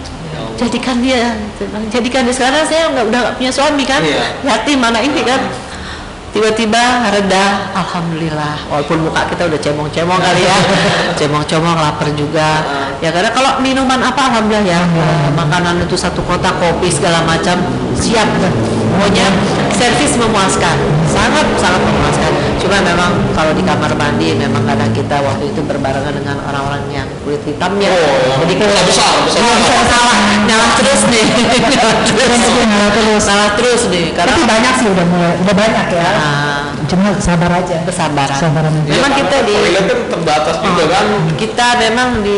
[0.59, 1.39] Jadikan dia.
[1.87, 2.35] Jadikan dia.
[2.35, 4.03] Sekarang saya nggak udah nggak punya suami kan?
[4.03, 4.43] Iya.
[4.43, 5.39] yatim mana ini kan?
[6.29, 7.73] Tiba-tiba reda.
[7.73, 8.69] Alhamdulillah.
[8.69, 10.57] Walaupun muka kita udah cemong-cemong kali ya.
[11.19, 12.61] Cemong-cemong lapar juga.
[13.01, 14.81] Ya karena kalau minuman apa alhamdulillah ya.
[14.85, 17.57] Eh, makanan itu satu kotak kopi segala macam.
[17.97, 18.29] Siap
[18.89, 19.27] pokoknya
[19.77, 20.75] servis memuaskan.
[21.07, 22.31] Sangat sangat memuaskan.
[22.59, 27.07] Cuma memang kalau di kamar mandi memang kadang kita waktu itu berbarengan dengan orang-orang yang
[27.23, 27.87] kulit hitamnya.
[27.87, 29.41] Oh, jadi besar, besar.
[29.41, 30.19] Oh, besar, salah.
[30.43, 31.25] Nyala terus nih.
[31.73, 32.41] Nyala terus.
[32.59, 33.21] Nyala terus.
[33.23, 34.05] salah terus nih.
[34.11, 36.09] Karena tapi banyak sih udah mulai udah banyak ya.
[36.19, 37.77] Ah, cuma sabar aja.
[37.87, 38.35] Kesabaran.
[38.35, 38.89] Kesabaran aja.
[38.91, 41.05] Memang kita di kan terbatas juga kan.
[41.39, 42.37] kita memang di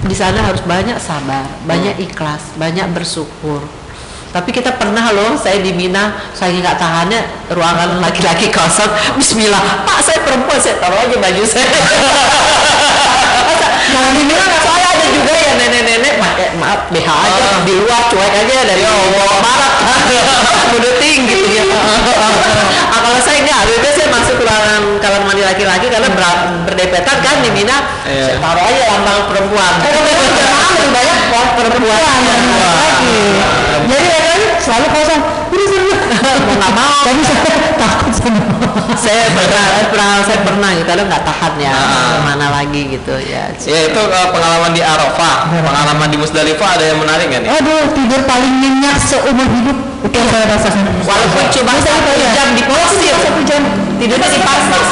[0.00, 3.60] di sana harus banyak sabar, banyak ikhlas, banyak bersyukur.
[4.30, 8.86] Tapi kita pernah loh, saya di Mina, saya nggak tahannya ruangan laki-laki kosong.
[9.18, 11.66] Bismillah, Pak saya perempuan, saya taruh aja baju saya.
[13.90, 17.60] Jangan di Mina, soalnya ada juga ya nenek-nenek pakai maaf BH aja Ah.
[17.60, 20.00] di luar cuek aja dari bawah barat kan,
[20.76, 21.64] udah tinggi gitu ya.
[21.68, 27.16] Ah, kalau saya enggak, baik saya masuk ke ruangan kamar mandi laki-laki karena ber- berdepetan
[27.20, 27.76] kan di Mina,
[28.08, 28.40] Iya.
[28.40, 29.72] taruh aja lambang perempuan.
[29.84, 30.16] Lebih
[30.90, 32.00] banyak perempuan.
[32.00, 33.20] lagi
[33.90, 36.98] jadi ya kan selalu kosong ini seru Mau nggak mau.
[37.06, 38.40] tapi saya takut sama
[39.00, 41.72] saya pernah, pernah saya pernah gitu, kadang nggak tahan ya.
[41.72, 41.84] Ah.
[41.86, 43.44] ke mana lagi gitu ya.
[43.64, 47.50] Ya itu eh, pengalaman di Arafah, pengalaman di Musdalifah ada yang menarik nggak nih?
[47.50, 49.78] aduh tidur paling nyenyak seumur hidup.
[50.00, 50.82] Itu yang saya rasakan.
[51.04, 53.62] Walaupun cuma satu jam di pasir, satu jam?
[54.00, 54.82] Tidurnya di pasir,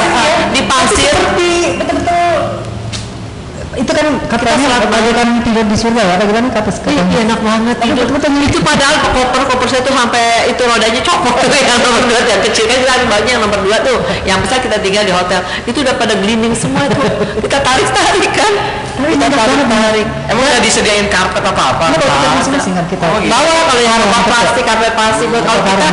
[0.53, 1.09] di pasir.
[1.09, 1.51] seperti
[1.81, 2.18] betul-betul
[3.79, 8.05] itu kan katanya bagaikan tidur di surga ya bagaimana kata katanya iya, enak banget tidur.
[8.11, 12.19] betul-betul Itu padahal koper koper saya tuh sampai itu rodanya copot tuh yang nomor dua
[12.27, 13.97] yang kecil kan kita banyak yang nomor dua tuh.
[14.27, 15.39] Yang besar kita tinggal di hotel.
[15.63, 17.07] Itu udah pada glinding semua tuh.
[17.39, 18.53] Kita tarik tarik kan.
[18.99, 20.07] Kita tarik tarik.
[20.27, 21.85] Emang nggak disediain karpet apa apa?
[21.95, 23.31] Kita kan kita Oh, gitu.
[23.31, 25.87] Bawa kalau yang rumah plastik, karpet plastik buat kalau kita.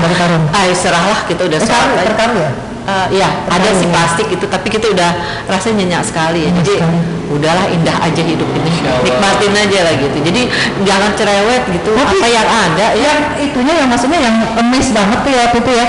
[0.51, 4.47] Ah, serahlah kita udah Eh, sholat karung, terkarung ya Eh, iya, ada sih plastik itu,
[4.47, 5.11] tapi kita udah
[5.47, 6.51] rasanya nyenyak sekali ya.
[6.55, 6.79] Jadi
[7.27, 8.71] udahlah indah aja hidup ini,
[9.03, 10.19] nikmatin aja lah gitu.
[10.23, 10.43] Jadi
[10.87, 11.91] jangan cerewet gitu.
[11.93, 13.11] Tapi- apa yang ada ya.
[13.11, 15.87] yang itunya yang maksudnya yang emes banget tuh ya itu ya.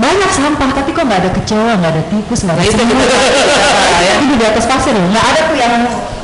[0.00, 2.96] Banyak sampah tapi kok nggak ada kecewa nggak ada tikus nggak ada Nah, itu semut?
[2.98, 3.22] Kita-
[4.00, 4.12] ya.
[4.18, 5.06] Ini di atas pasir loh.
[5.06, 5.74] Nggak ada tuh yang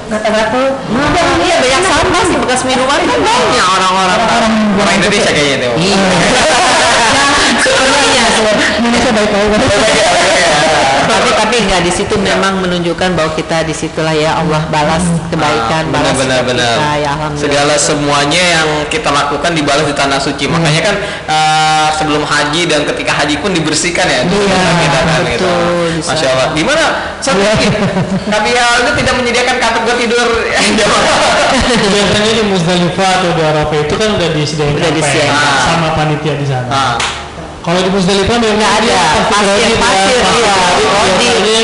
[0.07, 1.09] kata-kata Nah,
[1.47, 2.99] iya banyak sampah sih bekas minuman.
[3.07, 4.19] Kan banyak orang-orang.
[4.83, 5.71] orang Indonesia kayaknya itu.
[7.67, 8.25] Iya.
[8.37, 9.51] Sebenarnya Indonesia baik-baik
[11.07, 15.87] tapi tapi nggak di situ memang menunjukkan bahwa kita di situlah ya Allah balas kebaikan,
[15.89, 17.43] Ah, balas benar, benar, kita ya alhamdulillah.
[17.47, 20.45] Segala semuanya yang kita lakukan dibalas di tanah suci.
[20.51, 20.95] Makanya kan
[21.31, 24.21] eh, sebelum haji dan ketika haji pun dibersihkan ya.
[24.27, 25.47] di Iya, kita kan, gitu.
[25.47, 26.29] betul, Masya.
[26.35, 26.49] Allah.
[26.59, 26.85] Gimana?
[27.23, 27.67] Satu lagi.
[28.27, 30.27] Tapi ya itu tidak menyediakan buat tidur.
[31.95, 34.75] biasanya di Musdalifah atau di Arafah itu kan udah disediain.
[35.63, 36.67] sama panitia di sana.
[36.67, 36.93] Nah,
[37.67, 38.95] Kalau di Musdalifah memang Nggak ada,
[39.27, 40.55] pasir- gradit ya, pasir, iya.
[40.87, 41.61] Oh, Biasanya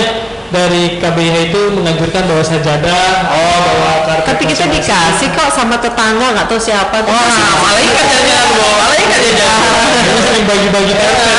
[0.53, 4.27] dari KBH itu menganjurkan bawa sajadah, oh bawa karpet.
[4.27, 7.07] Tapi kita dikasih kok sama tetangga nggak tahu siapa.
[7.07, 9.63] Wah, malaikat jalan bawa malaikat jalan.
[10.03, 11.39] Kita sering bagi-bagi karpet.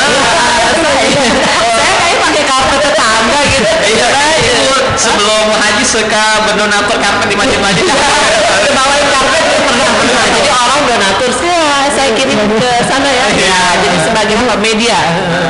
[2.24, 3.72] Pakai karpet tetangga gitu.
[3.94, 4.08] Iya,
[4.40, 7.86] itu sebelum haji suka berdonatur karpet di masjid-masjid.
[8.78, 10.26] Bawain karpet itu pernah pernah.
[10.32, 13.26] Jadi orang donatur saya saya kirim ke sana ya.
[13.36, 14.98] Ya, jadi sebagai apa, media.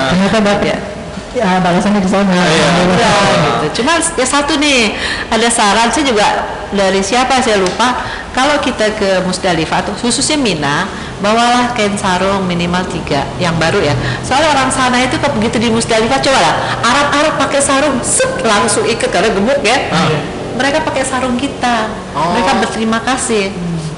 [0.10, 0.94] ternyata bapak
[1.34, 3.82] ya balasannya di sana Udah, gitu.
[3.82, 4.94] Cuma ya satu nih
[5.34, 6.28] ada saran saya juga
[6.70, 10.90] dari siapa saya lupa kalau kita ke Musdalifah atau khususnya Mina
[11.22, 13.96] bawalah kain sarung minimal tiga yang baru ya.
[14.26, 18.84] Soalnya orang sana itu kalau begitu di Musdalifah coba lah Arab-Arab pakai sarung set langsung
[18.84, 19.78] ikut karena gemuk ya.
[20.54, 21.90] Mereka pakai sarung kita.
[22.14, 23.54] Mereka berterima kasih.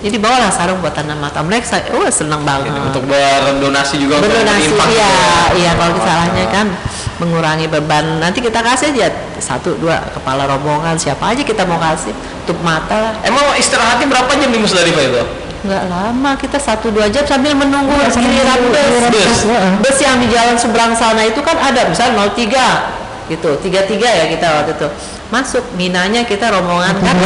[0.05, 2.69] Jadi bawalah sarung buat tanam mata mereka oh senang banget.
[2.69, 5.17] Untuk berdonasi juga untuk berdonasi iya
[5.57, 6.69] iya kalau salahnya kan
[7.17, 8.19] mengurangi beban.
[8.19, 9.07] Nanti kita kasih aja
[9.39, 12.11] satu dua kepala rombongan siapa aja kita mau kasih
[12.43, 12.93] tutup mata.
[12.93, 15.23] Lah Emang istirahatnya berapa jam di Musdalifah itu?
[15.65, 18.77] nggak lama kita satu dua jam sambil menunggu Iya, sambil giliran bus.
[18.85, 19.61] bus bus, ya.
[19.81, 24.29] bus yang di jalan seberang sana itu kan ada misal 03 gitu tiga tiga ya
[24.29, 24.87] kita waktu itu.
[25.33, 27.17] Masuk minanya kita rombongan kan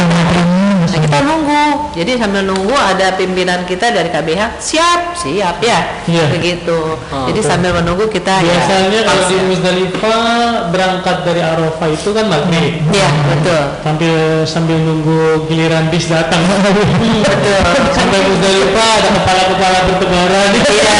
[0.90, 6.26] nah kita nunggu jadi sambil nunggu ada pimpinan kita dari KBH siap siap ya Iya.
[6.28, 7.50] begitu Oh, jadi betul.
[7.50, 9.42] sambil menunggu kita ya, Biasanya kalau pas di ya.
[9.46, 10.30] Musdalifah
[10.70, 12.74] berangkat dari Arafah itu kan maghrib.
[12.90, 13.62] Iya betul.
[13.82, 16.42] Sambil sambil nunggu giliran bis datang.
[17.30, 17.62] Betul.
[17.92, 20.50] Sampai Musdalifah ada kepala-kepala bertebaran.
[20.70, 20.94] Iya.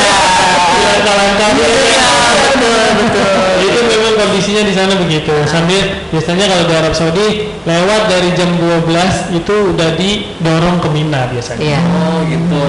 [1.01, 1.57] Kawan-kawan.
[1.59, 2.09] Iya
[2.41, 3.33] betul betul.
[3.61, 7.27] itu memang kondisinya di sana begitu sambil biasanya kalau di Arab Saudi
[7.63, 8.91] lewat dari jam 12
[9.33, 11.81] itu udah didorong ke Mina biasanya Iya.
[11.81, 12.63] Oh gitu.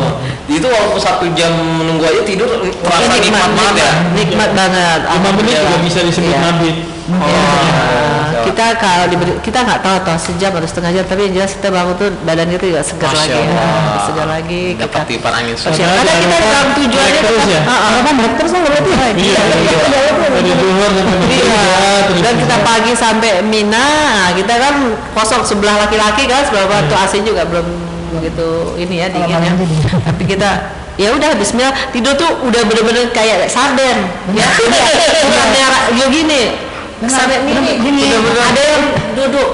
[0.52, 3.92] Itu walaupun satu jam menunggu aja tidur terasa Ini nikmat banget ya.
[4.14, 5.00] Nikmat banget.
[5.02, 5.80] 5 menit juga Alhamdulillah.
[5.82, 6.40] bisa disebut Iya.
[6.44, 6.76] mabit
[7.14, 7.28] Oh,
[8.32, 11.52] Ya, kita kalau diberi, kita nggak tahu atau sejam atau setengah jam tapi yang jelas
[11.54, 13.68] kita bangun tuh badan kita juga segar Masya lagi ya.
[14.02, 15.76] Segar lagi kita Dapat tiupan angin Persiapan.
[15.78, 15.94] segar.
[15.94, 17.62] Karena kita dalam tujuannya naik terus ya?
[17.62, 17.92] Ah, ah.
[18.02, 19.78] apa balik terus nggak berarti iya iya
[20.26, 21.62] dari zuhur sampai maghrib Iya.
[21.62, 24.74] ya, terus Dan kita pagi sampai Mina, nah, kita kan
[25.12, 27.66] kosong sebelah laki-laki kan sebelah batu AC juga belum
[28.12, 29.38] begitu ini ya dingin ya.
[29.40, 29.76] malam jadi.
[30.04, 30.50] Tapi kita
[31.00, 33.98] ya udah Bismillah tidur tuh udah bener-bener kayak sarden
[34.36, 34.44] ya
[35.24, 36.71] bukan ya gini
[37.10, 38.02] sampai ini Gini.
[38.06, 38.84] bener-bener ada yang
[39.18, 39.50] duduk.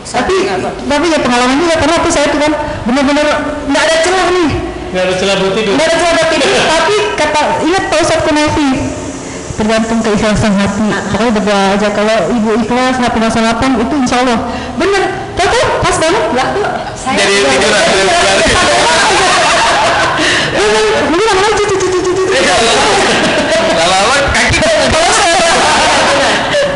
[0.00, 0.34] Tapi
[0.90, 2.52] tapi ya pengalaman juga karena tuh saya tuh kan
[2.88, 3.26] benar-benar
[3.70, 4.50] nggak ada celah nih.
[4.90, 5.72] Nggak ada celah buat tidur.
[5.78, 6.50] Nggak ada celah buat tidur.
[6.74, 8.68] Tapi kata ingat Pak Ustadz Kunafi
[9.54, 10.88] tergantung keikhlasan hati.
[11.14, 14.38] Pokoknya berdoa aja kalau ibu ikhlas punya salapan itu insya Allah.
[14.74, 15.02] Bener.
[15.38, 15.46] Kan
[15.78, 16.22] pas banget.
[16.34, 16.66] Nggak tuh
[16.98, 17.82] saya Jadi tiduran.
[20.50, 22.22] Bener, mungkin lama-lama cucu cucu cucu
[23.72, 24.58] Lama-lama kaki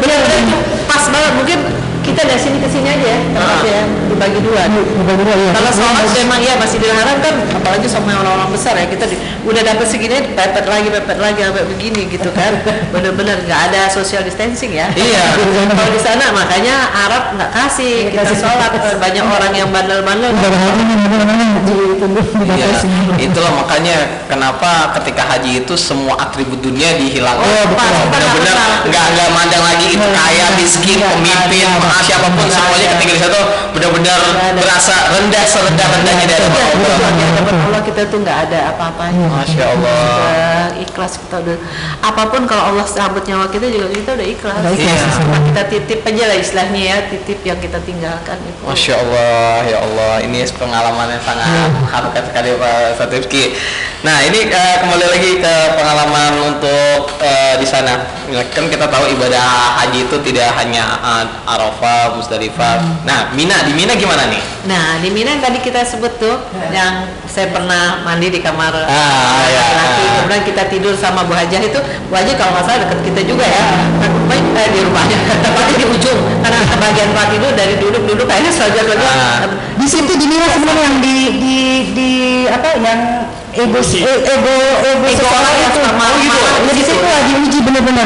[0.05, 1.59] bener bener pas banget mungkin
[2.15, 4.63] kita dari sini ke sini aja ya tempat ya dibagi dua.
[4.71, 5.51] Bagi dua, iya.
[5.51, 9.63] kalau sholat memang ya masih dilarang kan apalagi sama orang-orang besar ya kita di, udah
[9.67, 12.55] dapat segini pepet lagi pepet lagi sampai begini gitu kan.
[12.95, 14.87] Bener-bener nggak ada social distancing ya.
[14.95, 15.25] Iya.
[15.75, 18.71] kalau di sana makanya Arab nggak kasih kita sholat.
[19.03, 20.31] banyak orang yang bandel-bandel.
[22.45, 22.69] Iya,
[23.19, 27.43] itulah makanya kenapa ketika haji itu semua atribut dunia dihilangkan.
[27.43, 27.67] Oh.
[27.75, 28.87] Benar-benar Benar, benar.
[28.87, 31.81] nggak nggak mandang lagi itu kaya, miskin, Iya, pemimpin, iya.
[32.05, 32.95] Siapa pun semuanya ada.
[33.01, 33.41] ketika di situ
[33.75, 34.61] benar-benar ada.
[34.61, 36.75] berasa rendah serendah rendahnya dari Iya, Allah.
[37.41, 37.59] betul.
[37.65, 39.27] Allah kita tuh nggak ada apa-apanya.
[39.33, 39.99] Masya Allah.
[40.05, 41.57] Sudah ikhlas kita udah
[42.05, 44.57] apa pun kalau Allah cabut nyawa kita juga kita udah ikhlas.
[44.61, 45.37] Udah ikhlas, sama.
[45.49, 48.61] Kita titip aja lah istilahnya ya, titip yang kita tinggalkan itu.
[48.63, 51.49] Masya Allah, ya Allah, ini pengalaman yang sangat
[51.91, 53.45] harukan sekali Pak Rizky.
[54.05, 58.07] Nah ini eh, kembali lagi ke pengalaman untuk eh, di sana.
[58.31, 59.43] Ya, Kan kita tahu ibadah
[59.83, 63.03] haji itu tidak hanya eh, Arafah, Musdalifah.
[63.03, 64.41] Nah Mina di Mina gimana nih?
[64.65, 66.41] Nah, di Mina yang tadi kita sebut tuh
[66.73, 69.61] yang saya pernah mandi di kamar Ah, ya.
[69.61, 70.05] laki-laki.
[70.17, 71.77] Kemudian kita tidur sama Bu Hajah itu,
[72.09, 73.61] Bu Hajah kalau nggak salah dekat kita juga ya.
[74.25, 76.17] Baik, eh, di rumahnya, tepatnya di ujung.
[76.41, 79.05] Karena bagian tempat tidur dari duduk-duduk kayaknya saja saja.
[79.05, 79.39] Ah.
[79.75, 81.57] di situ di Mina sebenarnya yang di di
[81.93, 82.11] di
[82.49, 83.01] apa yang
[83.55, 85.25] ego ego ego Ego
[85.63, 85.81] yang itu.
[85.95, 86.39] malu gitu.
[86.75, 88.05] di situ lagi uji Mina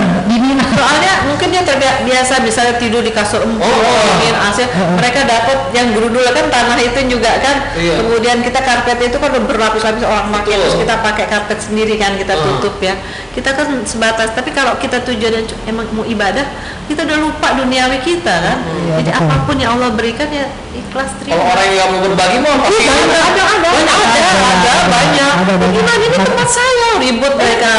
[0.79, 3.99] Soalnya mungkin dia terbiasa misalnya tidur di kasur empuk, Oh.
[4.15, 4.59] dingin, AC.
[4.95, 7.57] Mereka dapat yang dulu dulu kan tanah itu juga kan.
[7.75, 7.99] Iya.
[7.99, 10.63] Kemudian kita karpet itu kan berlapis-lapis orang pakai Betul.
[10.65, 12.43] terus kita pakai karpet sendiri kan kita Ah.
[12.45, 12.95] tutup ya.
[13.31, 14.31] Kita kan sebatas.
[14.33, 16.47] Tapi kalau kita tujuan emang mau ibadah,
[16.87, 18.59] kita udah lupa duniawi kita kan.
[18.61, 18.97] Hmm.
[18.99, 21.37] Jadi apa pun yang Allah berikan ya ikhlas terima.
[21.37, 24.73] Kalau orang yang mau berbagi mau pasti Iya, ada, ada, ada, Ada, ada, ada, ada,
[24.89, 25.33] banyak.
[25.45, 25.67] ada.
[25.69, 27.73] Gimana ini tempat saya ribut mereka.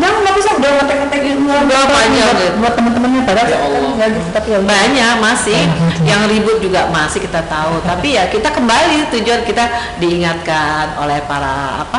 [0.00, 1.20] jangan nggak bisa udah ngetek-ngetek
[1.60, 2.54] Udah banyak, buat, gitu.
[2.60, 3.90] buat teman-temannya padahal Ya kan Allah.
[3.96, 5.60] nggak gitu tapi ya banyak masih
[6.02, 9.64] yang ribut juga masih kita tahu tapi ya kita kembali tujuan kita
[10.00, 11.98] diingatkan oleh para apa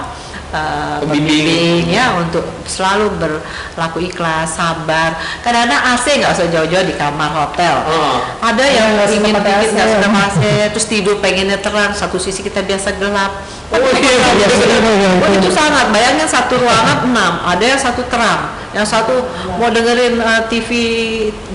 [0.52, 1.44] eh, Pembimbing.
[1.48, 5.16] pembimbing ya untuk selalu berlaku ikhlas sabar.
[5.40, 7.76] Kadang-kadang AC nggak usah jauh-jauh di kamar hotel.
[7.88, 8.20] Oh.
[8.42, 12.62] ada yang nggak ingin bikin nggak suka AC terus tidur pengennya terang satu sisi kita
[12.62, 13.32] biasa gelap.
[13.72, 15.40] Oh, iya, iya, iya, iya, Oh, iya.
[15.40, 19.24] itu sangat bayangin satu ruangan enam ada yang satu terang yang satu
[19.56, 20.70] mau dengerin uh, TV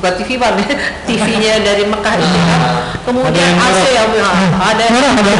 [0.01, 0.57] bukan TV pak
[1.09, 2.61] TV-nya dari Mekah itu kan
[3.05, 4.09] kemudian AC yang
[4.57, 5.33] ada Orang ada.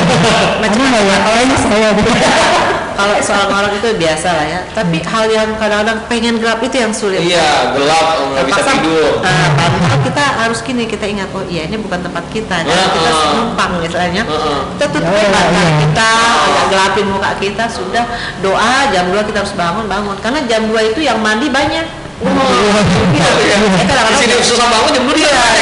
[0.61, 1.89] Macam ada nggak ya kayaknya saya.
[2.97, 6.93] kalau soal orang itu biasa lah ya tapi hal yang kadang-kadang pengen gelap itu yang
[6.93, 9.21] sulit Iya gelap nggak bisa tidur.
[9.21, 12.91] Nah, padahal kita harus gini kita ingat oh iya ini bukan tempat kita dan Heeh.
[12.97, 14.61] kita numpang misalnya Heeh.
[14.77, 15.77] kita tutup Ya, mata iya.
[15.85, 16.09] kita
[16.49, 18.05] agak gelapin muka kita sudah
[18.41, 23.29] doa jam 2 kita harus bangun bangun karena jam 2 itu yang mandi banyak Iya,
[23.45, 23.57] iya.
[23.61, 25.56] Ya, kadang-kadang susah bangun jam dua Iya, kebetulan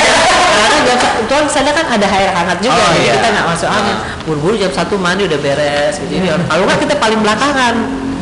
[1.55, 3.15] sana kan ada air hangat juga, Oh, jadi iya.
[3.15, 3.97] kita nggak masuk angin.
[4.27, 6.11] Buru-buru jam satu mandi udah beres, gitu.
[6.19, 7.75] Jadi kalau nggak kita paling belakangan.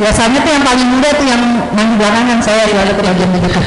[0.03, 3.59] Biasanya tuh yang paling muda tuh yang main belakangan saya di ada kebagian begitu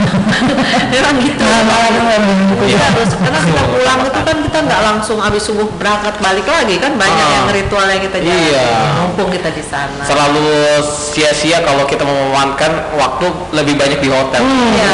[0.94, 1.42] Memang gitu.
[1.42, 2.22] Nah, yang main
[2.52, 2.64] gitu.
[2.68, 6.76] Iya, terus karena kita pulang itu kan kita nggak langsung habis subuh berangkat balik lagi
[6.78, 7.34] kan banyak Ah.
[7.40, 8.36] yang ritual yang kita jalan.
[8.36, 8.66] Iya.
[9.00, 10.04] Mumpung kita di sana.
[10.04, 10.46] Selalu
[10.84, 14.44] sia-sia kalau kita memanfaatkan waktu lebih banyak di hotel.
[14.44, 14.92] Iya,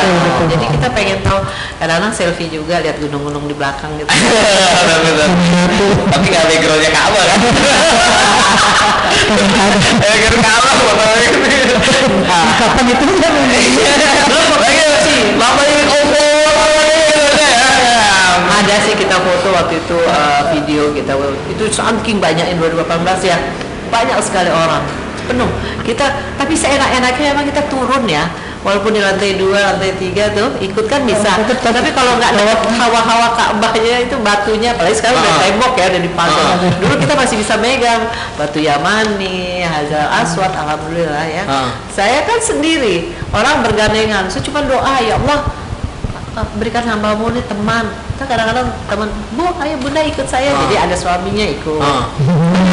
[0.47, 1.39] jadi kita pengen tahu
[1.77, 4.09] kadang-kadang selfie juga lihat gunung-gunung di belakang gitu.
[6.07, 7.39] Tapi nggak backgroundnya Ka'bah kan?
[10.01, 10.71] Background Ka'bah
[12.59, 13.33] kapan itu kan?
[15.39, 15.81] Lama ini
[18.61, 21.17] ada sih kita foto waktu itu uh, video kita.
[21.49, 23.37] Itu saking banyaknya 2018 ya.
[23.91, 24.85] Banyak sekali orang
[25.31, 25.47] penuh.
[25.81, 28.27] Kita tapi seenak-enaknya memang kita turun ya.
[28.61, 31.33] Walaupun di lantai dua lantai tiga tuh ikut kan bisa.
[31.65, 35.41] Tapi kalau nggak lewat hawa-hawa Ka'bahnya itu batunya apalagi sekarang udah Ah.
[35.41, 36.57] tembok ya udah dipasang Ah.
[36.77, 38.05] dulu kita masih bisa megang.
[38.37, 41.43] Batu Yamani Hajar Aswad alhamdulillah ya.
[41.49, 41.73] Ah.
[41.89, 44.29] saya kan sendiri orang bergandengan.
[44.29, 45.41] Saya cuma doa ya Allah
[46.37, 47.85] uh, berikan hambamu nih teman.
[48.15, 50.53] Kita kadang-kadang teman bu ayo bunda ikut saya.
[50.53, 50.59] Ah.
[50.67, 51.81] jadi ada suaminya ikut.
[51.81, 52.07] Ah.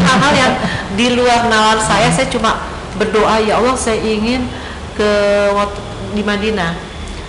[0.09, 0.53] hal-hal yang
[0.95, 2.59] di luar nalar saya saya cuma
[2.99, 4.43] berdoa ya Allah saya ingin
[4.99, 5.11] ke
[5.55, 5.81] waktu
[6.19, 6.75] di Madinah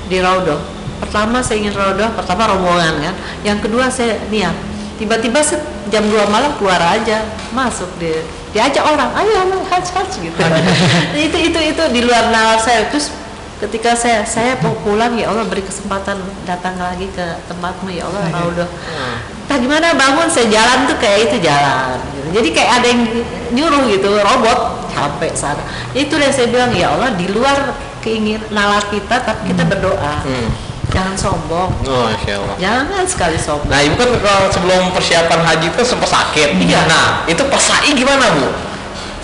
[0.09, 0.57] di Raudoh
[0.99, 3.15] pertama saya ingin Raudoh pertama rombongan kan.
[3.45, 4.55] Yang kedua saya niat.
[4.99, 5.39] Tiba-tiba
[5.87, 7.23] jam 2 malam keluar aja
[7.55, 8.11] masuk di
[8.51, 10.35] diajak orang ayo ayo haj haj gitu.
[11.25, 12.91] Itu itu itu di luar nalar saya.
[12.91, 13.13] Terus
[13.59, 16.15] ketika saya saya mau pulang ya Allah beri kesempatan
[16.47, 18.69] datang lagi ke tempatmu ya Allah Raudoh
[19.49, 22.29] Nah gimana bangun saya jalan tuh kayak itu jalan gitu.
[22.37, 23.01] Jadi kayak ada yang
[23.49, 25.65] nyuruh gitu robot sampai sana.
[25.97, 27.73] Itu yang saya bilang ya Allah di luar
[28.05, 30.21] keinginan nalar kita tapi kita berdoa.
[30.21, 30.49] Hmm.
[30.89, 31.69] Jangan sombong.
[31.85, 32.57] Oh, Allah.
[32.57, 33.69] Jangan sekali sombong.
[33.69, 36.57] Nah, ibu kan kalau sebelum persiapan haji itu sempat sakit.
[36.57, 36.81] Iya.
[36.89, 38.49] Nah, itu pas sa'i gimana bu?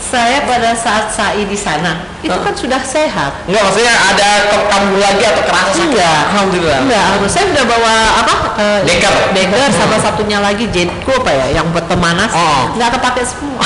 [0.06, 3.34] Saya pada saat sa'i di sana itu kan sudah sehat.
[3.46, 4.30] Enggak, maksudnya ada
[4.70, 5.86] kambuh lagi atau kerasa sakit?
[5.94, 6.22] Enggak.
[6.30, 6.80] Alhamdulillah.
[6.86, 8.34] Enggak, harus saya udah bawa apa?
[8.58, 9.14] eh, Deker.
[9.34, 12.30] Deker sama satunya lagi jetku apa ya yang buat pemanas.
[12.34, 12.74] Oh.
[12.78, 13.62] Enggak kepake semua.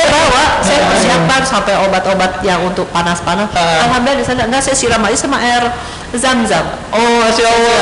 [0.00, 3.50] Saya bawa, saya persiapkan sampai obat-obat yang untuk panas-panas.
[3.54, 3.86] Ah.
[3.90, 5.70] Alhamdulillah di sana enggak saya siram aja sama air
[6.16, 6.66] zam-zam.
[6.90, 7.78] Oh, masya Allah.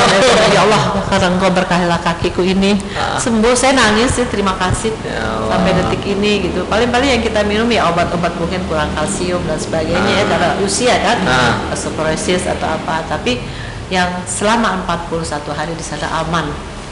[0.53, 2.77] ya Allah karena engkau berkahilah kakiku ini.
[3.17, 4.93] Sembuh saya nangis sih terima kasih.
[5.09, 5.09] Ah.
[5.09, 6.61] Ya sampai detik ini gitu.
[6.69, 11.17] Paling-paling yang kita minum ya obat-obat mungkin kurang kalsium dan sebagainya ya karena usia kan?
[11.25, 11.73] Ah.
[11.73, 13.01] osteoporosis atau apa.
[13.09, 13.41] Tapi
[13.89, 16.45] yang selama 41 hari di sana aman.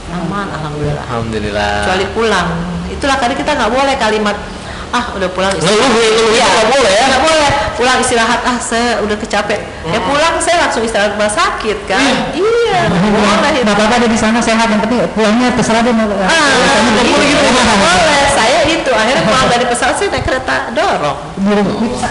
[0.07, 1.05] Aman alhamdulillah.
[1.05, 1.71] Alhamdulillah.
[1.85, 2.47] kecuali pulang.
[2.89, 4.37] Itulah tadi kita nggak boleh kalimat
[4.89, 7.05] ah udah pulang Ngeluh, ngeluh itu Iya, nggak boleh ya?
[7.07, 7.49] nggak boleh.
[7.75, 8.39] Pulang istirahat.
[8.41, 9.59] Ah saya udah kecapek.
[9.85, 12.01] Ya pulang saya langsung istirahat rumah sakit kan?
[12.31, 12.79] Iya.
[12.87, 14.67] Nggak boleh Bapak ada di sana sehat.
[14.67, 16.07] Yang penting pulangnya terserah deh mau.
[16.07, 17.43] Ah, Biasanya gitu, gitu.
[17.47, 18.21] nggak boleh.
[18.31, 21.17] Saya itu akhirnya pulang dari pesawat saya naik kereta dorong.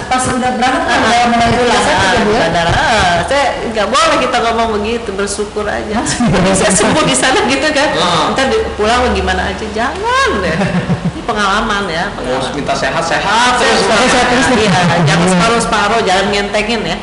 [0.07, 2.62] Pas udah berangkat kan Ah, udah mulai pulang, ah, ya ya.
[2.70, 5.99] ah, saya nggak boleh kita ngomong begitu bersyukur aja.
[6.05, 7.89] Jadi saya sembuh di sana gitu kan.
[7.97, 8.35] Ah.
[8.35, 9.64] ntar pulang gimana aja?
[9.72, 10.57] Jangan deh
[11.27, 13.81] pengalaman ya Terus pengalaman minta sehat-sehat terus.
[13.85, 14.70] Sehat terus iya,
[15.05, 16.97] jangan separuh-separuh, jangan ngentengin ya.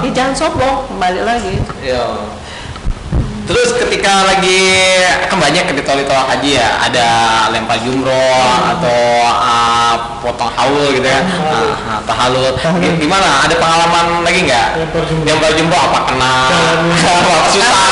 [0.00, 1.54] Ini jangan sombong, kembali lagi.
[1.84, 2.04] Ya.
[3.44, 4.62] Terus ketika lagi
[5.26, 7.06] kan banyak ketika ritual haji ya ada
[7.50, 11.18] lempar jumroh atau uh, potong haul gitu ya,
[11.50, 12.54] uh, tahalul.
[12.78, 13.42] Gi- Gimana?
[13.42, 14.68] Ada pengalaman lagi nggak?
[14.78, 15.26] Lempar jumroh.
[15.26, 16.34] Lempar jumroh apa kena?
[17.10, 17.82] apa susah?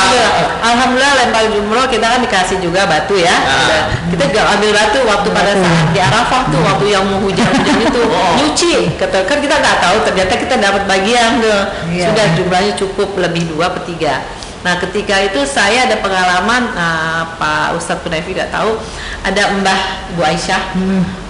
[0.58, 3.32] Alhamdulillah, lempar jumroh kita kan dikasih juga batu ya.
[3.32, 3.58] Ah.
[3.64, 3.82] Udah.
[4.12, 8.02] Kita juga ambil batu waktu pada saat di Arafah tuh waktu yang mau hujan-hujan itu
[8.38, 8.74] nyuci.
[8.98, 11.60] Kata kan kita nggak tahu ternyata kita dapat bagian tuh.
[11.94, 12.10] Iya.
[12.10, 14.24] Sudah jumlahnya cukup lebih dua per tiga.
[14.66, 18.74] Nah ketika itu saya ada pengalaman nah, Pak Ustadz Kunaifi nggak tahu
[19.22, 19.80] ada Mbah
[20.18, 20.74] Bu Aisyah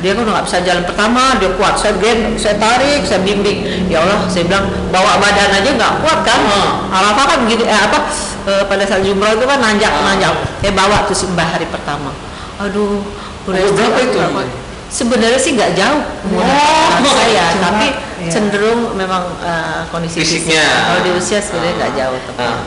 [0.00, 4.00] dia kan nggak bisa jalan pertama dia kuat saya gen saya tarik saya bimbing ya
[4.00, 6.40] Allah saya bilang bawa badan aja nggak kuat kan
[6.88, 7.98] Arafah kan begini eh, apa
[8.48, 12.10] eh, pada saat jumroh itu kan nanjak nanjak saya bawa tuh si Mbah hari pertama
[12.56, 13.04] aduh
[13.44, 14.18] udah berapa itu?
[14.88, 17.86] sebenarnya sih nggak jauh umur Oh, saya cuma, tapi
[18.24, 18.30] iya.
[18.32, 20.48] cenderung memang eh, kondisi fisik.
[20.48, 20.64] Fisiknya.
[20.88, 22.18] kalau di usia sebenarnya nggak jauh.
[22.40, 22.58] Ah.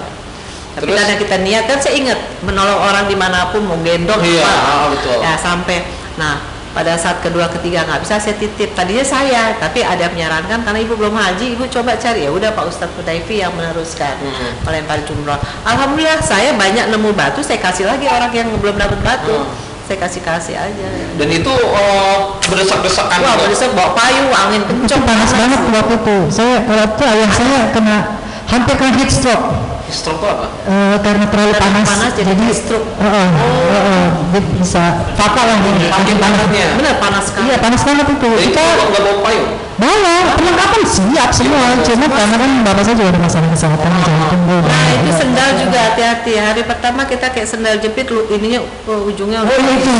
[0.72, 0.96] tapi Terus?
[0.96, 4.70] karena kita niat kan saya ingat menolong orang di mana pun mau gendong Iya, apa.
[4.72, 5.18] ah, betul.
[5.20, 5.78] ya sampai
[6.16, 6.40] nah
[6.72, 10.94] pada saat kedua ketiga nggak bisa saya titip tadinya saya tapi ada menyarankan karena ibu
[10.94, 14.64] belum haji ibu coba cari ya udah Pak Ustadz Kudaifi yang meneruskan Mhm.
[14.64, 19.36] melempar jumroh alhamdulillah saya banyak nemu batu saya kasih lagi orang yang belum dapat batu
[19.36, 19.52] Hmm.
[19.84, 23.18] saya kasih kasih aja Dan itu uh, berdesak-desakan.
[23.20, 23.52] wah gitu.
[23.52, 26.18] bisa bawa payung angin kencang panas banget waktu itu.
[26.30, 27.98] Saya kalau itu ayah saya kena
[28.48, 29.44] hampir kena heat stroke.
[29.92, 30.48] Stroke apa?
[30.66, 32.88] Eh, karena terlalu Karena panas, panas jadi heat stroke.
[32.96, 33.28] Heeh,
[33.72, 34.84] heeh, dia bisa
[35.20, 35.86] fatal lah ini.
[35.92, 36.66] Saking panasnya.
[36.80, 38.30] benar panas sekali Iya panas banget itu.
[38.32, 39.71] Jadi Kita nggak bawa payung.
[39.82, 41.74] Bawa perlengkapan siap semua.
[41.82, 44.42] Cuma karena kan bapak saya juga ada masalah kesehatan jantung.
[44.46, 46.34] dia Nah itu udah- sendal juga hati-hati.
[46.38, 49.94] Hari pertama kita kayak sendal jepit, lu ininya uh, ujungnya Oh iya itu.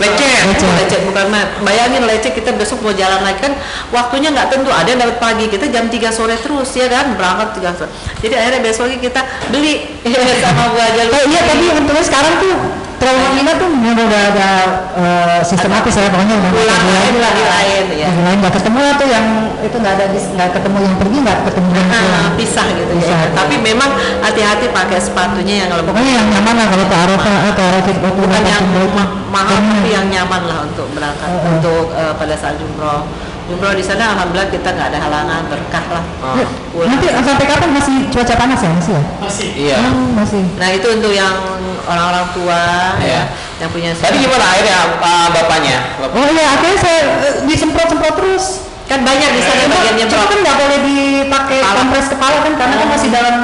[0.00, 0.48] Lecet.
[0.48, 1.48] Bukan lecet bukan mat.
[1.60, 3.52] Bayangin lecet kita besok mau jalan lagi kan
[3.92, 4.72] waktunya nggak tentu.
[4.72, 7.90] Ada yang dapat pagi kita jam 3 sore terus ya kan berangkat 3 sore.
[8.24, 9.20] Jadi akhirnya besok lagi kita
[9.52, 10.00] beli
[10.42, 11.04] sama gua aja.
[11.06, 12.56] Oh iya tapi untungnya sekarang tuh
[13.00, 14.48] trauma Mina tuh udah udah ada
[14.94, 17.20] eh, sistematis ya pokoknya udah Pulang lain lagi.
[17.20, 18.08] lagi lain ya.
[18.12, 19.26] Yang lain nggak ketemu tuh yang
[19.60, 22.12] itu nggak ada nggak ketemu yang pergi nggak ketemu yang pulang.
[22.12, 23.18] Nah, pisah gitu Pisah.
[23.18, 23.28] ya.
[23.32, 23.90] Tapi memang
[24.20, 28.64] hati-hati pakai sepatunya yang lebih Pokoknya yang nyaman lah kalau atau Arafah waktu bukan yang
[28.68, 28.84] itu.
[29.30, 33.02] mahal tapi yang nyaman lah untuk berangkat untuk eh, pada saat jumroh
[33.50, 36.46] jumroh di sana alhamdulillah kita nggak ada halangan berkah lah Ah.
[36.80, 39.02] Nanti sampai kapan masih cuaca panas ya masih ya?
[39.18, 39.48] Masih.
[39.52, 39.76] Iya.
[39.82, 40.42] Hmm, masih.
[40.54, 41.34] nah itu untuk yang
[41.82, 42.62] orang-orang tua
[42.96, 43.10] Iya.
[43.10, 43.22] ya
[43.58, 45.76] yang punya Tadi gimana akhirnya uh, bapaknya?
[45.98, 48.44] Bapak- Oh iya akhirnya saya eh, disemprot-semprot terus.
[48.86, 51.76] kan banyak di sana Cuma, bagiannya cuma kan nggak boleh dipakai Kepala.
[51.76, 53.34] kompres kepala kan karena kan masih dalam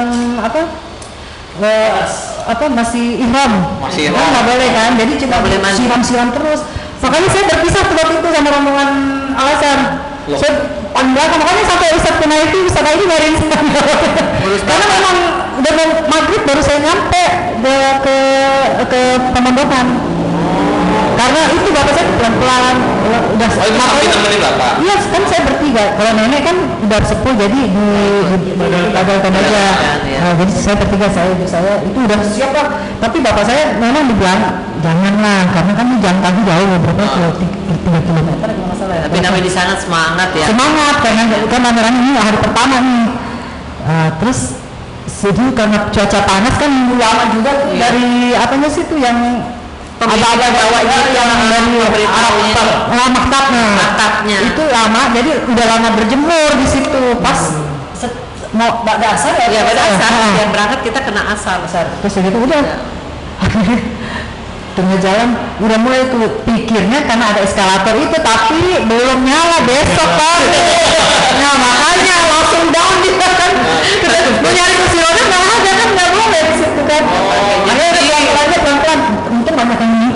[0.41, 0.61] apa?
[1.57, 1.91] eh,
[2.47, 3.53] apa masih ihram.
[3.79, 4.27] Masih Kan ihram.
[4.29, 4.91] nggak boleh kan.
[4.97, 5.37] Jadi cuma
[5.73, 6.61] siram-siram terus.
[6.97, 8.89] Makanya saya berpisah waktu itu sama rombongan
[9.37, 9.79] alasan.
[10.27, 10.39] Loh.
[10.41, 10.53] Saya
[10.91, 13.35] paling belakang makanya sampai Ustadz Kunaifi Ustadz Aidi saya.
[14.67, 15.17] Karena memang
[15.61, 15.73] udah
[16.09, 17.25] maghrib baru saya nyampe
[17.63, 18.15] ke ke,
[18.91, 19.01] ke
[19.37, 19.87] pemondokan.
[21.17, 22.77] Karena itu bapak saya pelan-pelan
[23.37, 24.73] udah Oh itu sampai bapak.
[24.85, 25.85] Iya kan saya bertiga.
[25.97, 28.51] Kalau nenek kan udah sepuh jadi di
[28.93, 29.65] badalkan aja.
[30.05, 30.19] Iya.
[30.21, 32.67] Nah, jadi saya bertiga saya ibu saya itu udah siap lah.
[33.01, 34.41] Tapi bapak saya memang dibilang
[34.85, 38.95] janganlah karena kan jalan kaki jauh berapa kilo tiga, kilometer kalau nggak salah.
[38.95, 39.03] ya.
[39.09, 43.05] tapi namanya di sana semangat ya Semangat karena kan rame-rame ini hari pertama nih.
[43.87, 44.59] Ah, terus
[45.07, 47.79] sedih karena cuaca panas kan lama juga Iya.
[47.81, 48.07] dari
[48.37, 49.17] apanya sih tuh yang
[50.05, 52.53] ada bawa bawa gitu, yang dari pemberitahuannya.
[52.53, 53.65] Arab ah, maktabnya.
[53.81, 54.39] Maktabnya.
[54.45, 57.03] itu lama jadi udah lama berjemur di situ.
[57.25, 57.41] Pas
[58.53, 59.47] mau bak dasar ya?
[59.49, 60.11] Ya pada asar.
[60.13, 61.57] Ah, yang berangkat kita kena asar.
[62.05, 62.61] Terus gitu udah.
[62.61, 62.77] Ya.
[64.77, 65.33] tengah jalan
[65.65, 70.41] udah mulai tuh pikirnya karena ada eskalator itu tapi belum nyala besok kan
[71.41, 73.53] nah makanya langsung down dia kan
[74.45, 75.85] mau nyari kursi roda nggak ada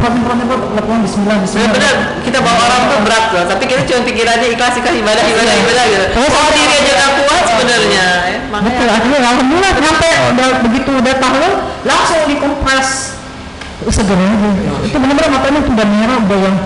[0.01, 4.97] Bismillah Bismillah Benar-benar kita bawa orang tuh berat loh, tapi kita cuma pikirannya ikhlas ikhlas
[4.97, 6.05] ibadah ibadah ibadah gitu.
[6.17, 8.07] Oh, Oh sampai- diri aja nggak kuat sebenarnya.
[8.25, 8.39] ya.
[8.51, 11.53] Betul akhirnya alhamdulillah nyampe udah begitu udah tahlil
[11.85, 12.89] langsung dikompres
[13.91, 14.49] segera aja
[14.85, 16.57] itu benar-benar matanya udah merah udah yang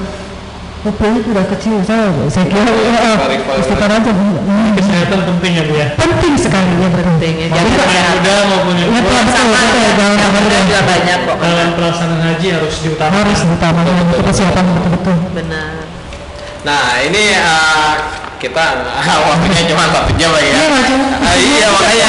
[0.85, 3.13] pupilnya tuh udah kecil saya saya kira ya,
[3.57, 5.89] istighfar aja Hmm, Kesehatan penting ya Bu ya.
[5.97, 7.47] penting sekali ya penting ya.
[7.49, 10.59] Jangan Yang muda maupun yang Ya, tua betul, Sama betul, ya, jangan ada.
[10.61, 11.37] juga banyak kok.
[11.41, 13.17] dalam pelaksanaan haji harus diutamakan.
[13.19, 15.71] harus diutamakan itu persiapan betul-betul Benar.
[16.63, 17.93] Nah ini eh,
[18.45, 18.65] kita
[19.25, 20.57] waktunya cuma satu jam lagi ya.
[20.61, 20.69] Iya.
[21.25, 22.09] Ah, iya makanya.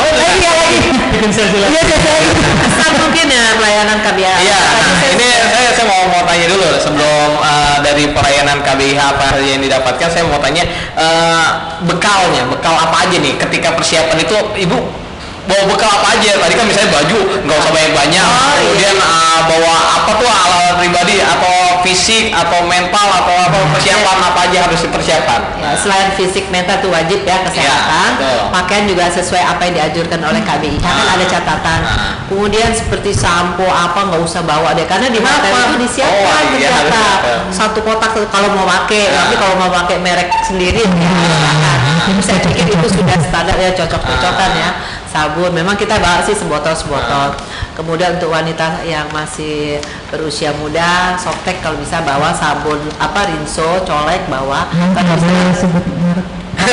[0.00, 0.78] oh iya lagi
[1.12, 1.76] Bikin sesi iya lagi.
[1.76, 2.32] iya iya
[2.64, 4.32] Pesan mungkin ya pelayanan KBA.
[4.40, 9.26] Iya, nah, ini saya, saya mau mau tanya dulu sebelum eh, dari perayaan KBIH apa
[9.44, 10.64] yang didapatkan, saya mau tanya
[10.96, 11.48] eh,
[11.84, 15.03] bekalnya, bekal apa aja nih ketika persiapan itu ibu
[15.44, 16.30] bawa bekal apa aja?
[16.36, 18.54] Tadi kan misalnya baju nggak usah banyak banyak, Oh, iya.
[18.60, 24.38] kemudian eh, bawa apa tuh alat pribadi atau fisik atau mental atau apa persiapan apa
[24.48, 25.40] aja harus dipersiapkan?
[25.60, 28.40] Ya, selain fisik mental itu wajib ya kesehatan, betul.
[28.50, 30.76] pakaian juga sesuai apa yang dianjurkan oleh KBI.
[30.80, 31.14] Kan Ah.
[31.14, 31.80] ada catatan.
[31.82, 31.96] Ah.
[32.24, 36.68] Kemudian seperti sampo apa nggak usah bawa deh, karena di hotel itu disiapkan Oh, iya,
[36.72, 37.02] ternyata
[37.50, 39.24] satu kotak kalau mau pakai, Ah.
[39.24, 41.78] tapi kalau mau pakai merek sendiri ya silakan.
[42.20, 44.60] Saya pikir itu sudah standar ya cocok-cocokan Ah.
[44.60, 44.68] ya
[45.14, 45.54] sabun.
[45.54, 47.38] Memang kita bawa sih sebotol sebotol.
[47.78, 49.78] Kemudian untuk wanita yang masih
[50.10, 54.66] berusia muda, softtek kalau bisa bawa sabun apa rinso, colek bawa.
[54.74, 56.26] nanti Kan boleh sebut merek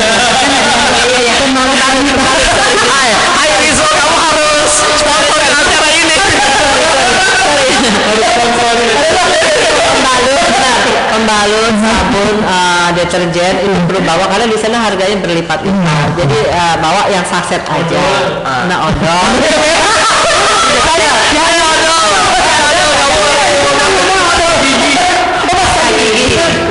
[1.02, 1.36] Iya, iya.
[3.02, 4.72] Ayo, ayo Rizal, kamu harus
[5.02, 5.91] sponsorin acara.
[9.92, 10.78] Pembalut, nah,
[11.12, 16.08] pembalut, sabun, eh, deterjen itu perlu bawa karena di sana harganya berlipat-lipat.
[16.18, 18.04] Jadi eh, bawa yang saset aja.
[18.70, 19.30] Nah, odol.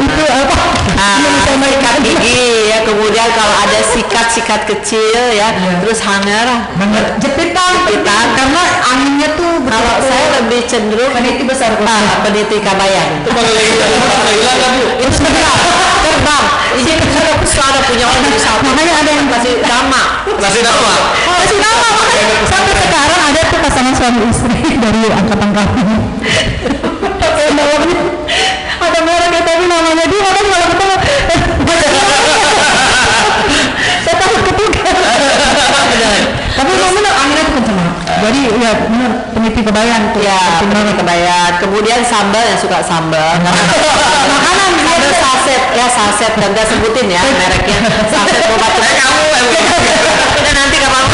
[0.01, 0.60] Itu apa
[1.01, 1.17] Ah,
[1.57, 5.49] sikat gigi ya kemudian kalau ada sikat-sikat kecil ya
[5.81, 7.05] terus hanger Banget.
[7.21, 7.73] jepitan.
[7.89, 8.27] Jepitan.
[8.37, 11.73] karena anginnya tuh kalau betul-betul saya lebih cenderung peniti besar.
[11.85, 13.25] Ah, peniti kabayan.
[13.25, 15.59] Itu kalau lagi itu terbang
[16.05, 16.45] terbang.
[16.79, 18.63] Izin saya aku selalu punya orang satu.
[18.63, 20.03] Makanya ada yang masih sama
[20.39, 20.93] Masih nama.
[21.41, 21.89] masih nama
[22.51, 25.83] sampai sekarang ada tuh pasangan suami istri dari angkatan kami
[28.91, 30.97] Ada mereknya tapi namanya dia orang kalau ketemu.
[34.05, 34.97] Saya takut ketukar
[36.61, 37.79] tapi memang benar anginnya tuh kenceng
[38.21, 40.21] jadi ya benar peniti kebayang tuh.
[40.21, 40.95] Ya peniti banget.
[41.01, 43.41] kebayan kemudian sambal yang suka sambal.
[44.35, 45.63] Makanan sambal saset.
[45.73, 46.33] Ya saset.
[46.37, 47.79] Dan gak sebutin ya mereknya.
[48.13, 48.59] Saset Eh
[49.01, 49.25] kamu
[50.45, 51.05] dan nanti kapan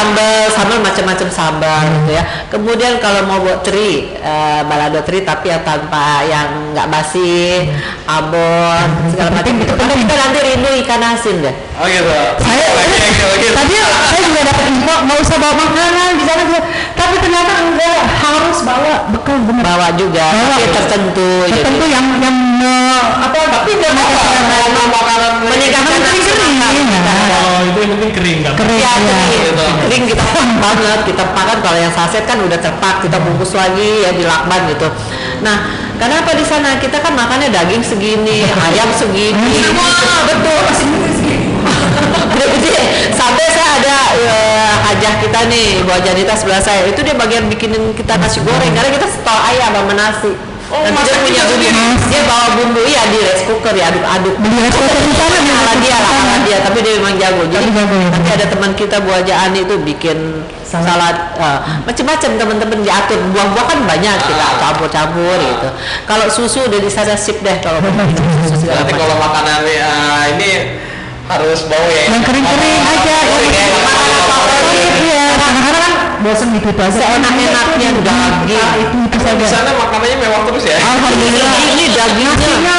[0.00, 5.52] sambal sambal macam-macam sambal gitu ya kemudian kalau mau buat teri eh, balado teri tapi
[5.52, 7.68] yang tanpa yang nggak basi
[8.06, 12.12] abon segala macam gitu tapi kita nanti rindu ikan asin deh Oh gitu.
[12.40, 13.46] saya Lagi yang lagi.
[13.50, 16.44] tadi saya juga dapat info nggak usah bawa makanan di sana
[17.10, 20.46] tapi ternyata enggak harus bawa bekal bener bawa juga Bawa.
[20.54, 23.92] tapi tertentu tertentu jadi yang yang eh, apa tapi nggak
[24.70, 27.10] Mau makanan meningkatkan Yang nafsu penting makan kering, kita.
[27.10, 27.38] ya.
[27.40, 28.52] Oh itu yang penting kering kan?
[28.54, 29.18] kering Ya, ya.
[29.26, 29.76] kering.
[29.82, 30.24] Kering kita
[30.62, 34.70] banget kita makan kalau yang saset kan udah terpak kita bungkus lagi ya di lakban
[34.70, 34.86] gitu
[35.40, 35.56] nah
[35.96, 41.09] kenapa di sana kita kan makannya daging segini ayam segini wah betul
[42.40, 42.82] masih segini jadi
[43.12, 46.86] sampai saya ada eh, hajah kita nih Bu Janita sebelah saya.
[46.86, 50.32] Itu dia bagian bikinin kita nasi goreng karena kita setor ayam sama nasi.
[50.70, 51.82] Oh, dan dia punya bumbu.
[52.06, 54.38] dia bawa bumbu ya di rice cooker ya aduk-aduk.
[54.38, 56.92] Beli rice cooker di sana beli ala rice dia lah di ala dia tapi dia
[57.02, 57.42] memang jago.
[57.42, 58.08] Jadi Tapi jago, ya.
[58.14, 60.18] nanti ada teman kita Bu Haja Ani itu bikin
[60.62, 61.16] salad.
[61.42, 63.18] eh, macam-macam teman-teman diatur.
[63.34, 64.52] Buah-buah kan banyak kita Ah.
[64.62, 65.68] campur-campur gitu.
[66.06, 67.82] Kalau susu udah di sana sip deh kalau
[68.54, 70.50] susu Nanti kalau makanan eh, ini
[71.30, 72.02] harus bawa ya.
[72.10, 73.66] yang kering-kering aja Kering ya,
[75.00, 78.58] iya kadang-kadang kan bosan gitu itu aja Seenak-enaknya daging.
[78.76, 80.76] itu itu Di saja sana makanannya mewah terus ya.
[80.76, 82.76] alhamdulillah ini dagingnya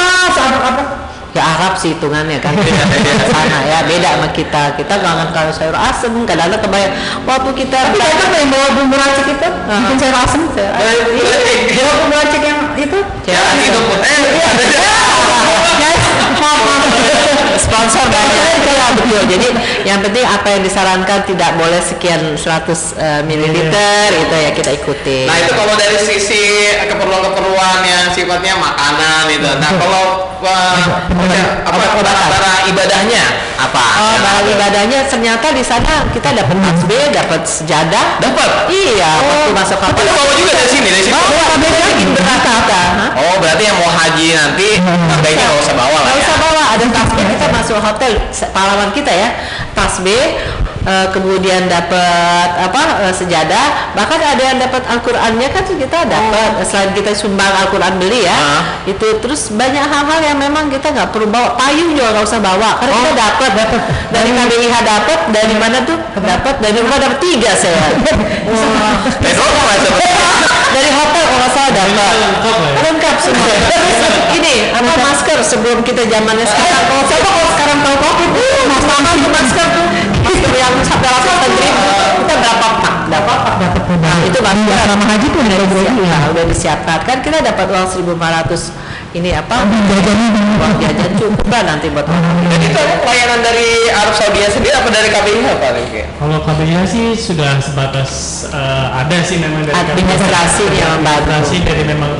[0.62, 0.84] apa
[1.32, 2.52] ya Arab sih hitungannya kan
[3.32, 6.92] sana ya beda sama kita kita kangen kalau sayur asem kadang-kadang kebayang
[7.24, 12.42] waktu kita tapi kadang yang bawa bumbu racik itu bikin sayur asem bawa bumbu racik
[12.44, 14.00] yang itu Ya itu pun.
[14.04, 14.22] Eh,
[16.42, 16.81] maaf maaf
[17.62, 19.48] sponsor banyak ya betul jadi
[19.86, 25.30] yang penting apa yang disarankan tidak boleh sekian 100 eh, mililiter itu ya kita ikuti
[25.30, 26.44] Nah itu kalau dari sisi
[26.90, 29.50] keperluan-keperluan yang sifatnya makanan itu.
[29.60, 30.06] Nah kalau
[30.42, 30.76] uh,
[31.68, 33.24] apa barang-barang ibadahnya
[33.62, 33.84] apa?
[34.02, 34.50] Oh, ada?
[34.50, 38.18] ibadahnya ternyata di sana kita dapat tasbih, dapat sejadah.
[38.18, 38.50] Dapat?
[38.74, 40.12] Iya, waktu masuk Kita kapal.
[40.18, 41.14] bawa juga dari sini, dari sini.
[41.14, 42.82] Bawa, beda bikin berat kita.
[43.22, 46.24] Oh, berarti yang mau haji nanti sebaiknya nggak usah bawa lah ya.
[46.26, 48.14] usah bawa, ada tasbih kita masuk hotel
[48.56, 49.30] pahlawan kita ya.
[49.76, 50.40] Tasbih
[50.86, 53.94] eh, kemudian dapat apa eh, sejadah.
[53.94, 56.64] Bahkan ada yang dapat Al-Qur'annya kan kita dapat.
[56.66, 58.34] Selain kita sumbang Al-Qur'an beli ya.
[58.34, 58.62] Ah.
[58.90, 61.54] itu terus banyak hal-hal yang memang kita nggak perlu bawa.
[61.58, 62.82] Payung juga nggak usah bawa.
[62.82, 63.50] Karena kita dapat.
[63.52, 63.82] Dapat.
[64.12, 65.98] Dari KBIH dapat dari mana tuh?
[66.18, 66.56] Dapat.
[66.62, 67.94] Dari rumah dapat tiga saya.
[68.52, 68.96] Wah.
[70.72, 72.16] Dari hotel kalau nggak salah dapat.
[72.80, 73.54] Lengkap semua.
[73.72, 74.00] Terus
[74.40, 76.84] ini apa masker sebelum kita zamannya sekarang?
[76.88, 79.88] Kalau siapa kalau sekarang tahu covid uh, mas mahal tuh masker tuh
[80.42, 81.82] masker yang sampai ratusan ribu
[82.22, 82.94] kita berapa pak?
[83.12, 83.54] Dapat pak?
[83.62, 86.18] Dapat nah, itu masker Selama haji tuh udah jadi ya.
[86.34, 86.98] udah disiapkan.
[87.06, 88.74] Kan kita dapat uang 1500
[89.12, 89.56] ini apa?
[89.62, 92.24] Uang jajan cukup lah nanti buat orang.
[92.48, 95.72] Dan itu layanan dari Arab Saudi sendiri apa dari KBIH Pak?
[96.18, 98.10] Kalau KBIH sih sudah sebatas
[98.50, 101.30] eh, ada sih memang dari Administrasi yang membantu.
[101.30, 102.12] administrasi dari memang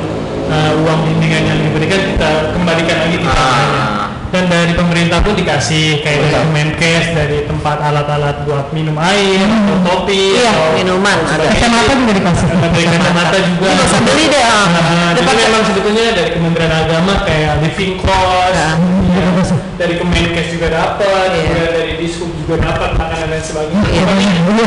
[0.46, 4.06] eh, uang bimbingan yang diberikan kita kembalikan lagi ke Ah.
[4.32, 9.76] Dan dari pemerintah pun dikasih kayak dari Kemenkes, dari tempat alat-alat buat minum air, atau
[9.84, 11.52] topi, Iya, atau minuman ada.
[11.52, 12.46] Kacamata juga dikasih.
[12.48, 13.66] dari kacamata juga.
[13.68, 14.66] Ini usah beli deh ah.
[14.72, 18.72] Nah, jadi memang sebetulnya dari Kementerian Agama kayak living cost, Ya.
[19.12, 19.28] ya,
[19.76, 21.44] dari Kemenkes juga dapat, Iya.
[21.44, 23.84] juga dari Dishub juga dapat makanan dan sebagainya.
[23.84, 24.66] Iya.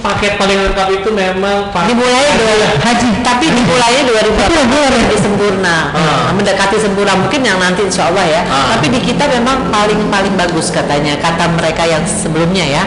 [0.00, 4.02] Paket paling lengkap itu memang paket dimulai dua haji tapi dimulainya
[4.48, 5.76] 2018 di sempurna.
[5.92, 8.42] Nah, mendekati sempurna mungkin yang nanti insya Allah ya.
[8.48, 8.72] Ah.
[8.76, 12.84] tapi di kita memang paling paling bagus katanya kata mereka yang sebelumnya ya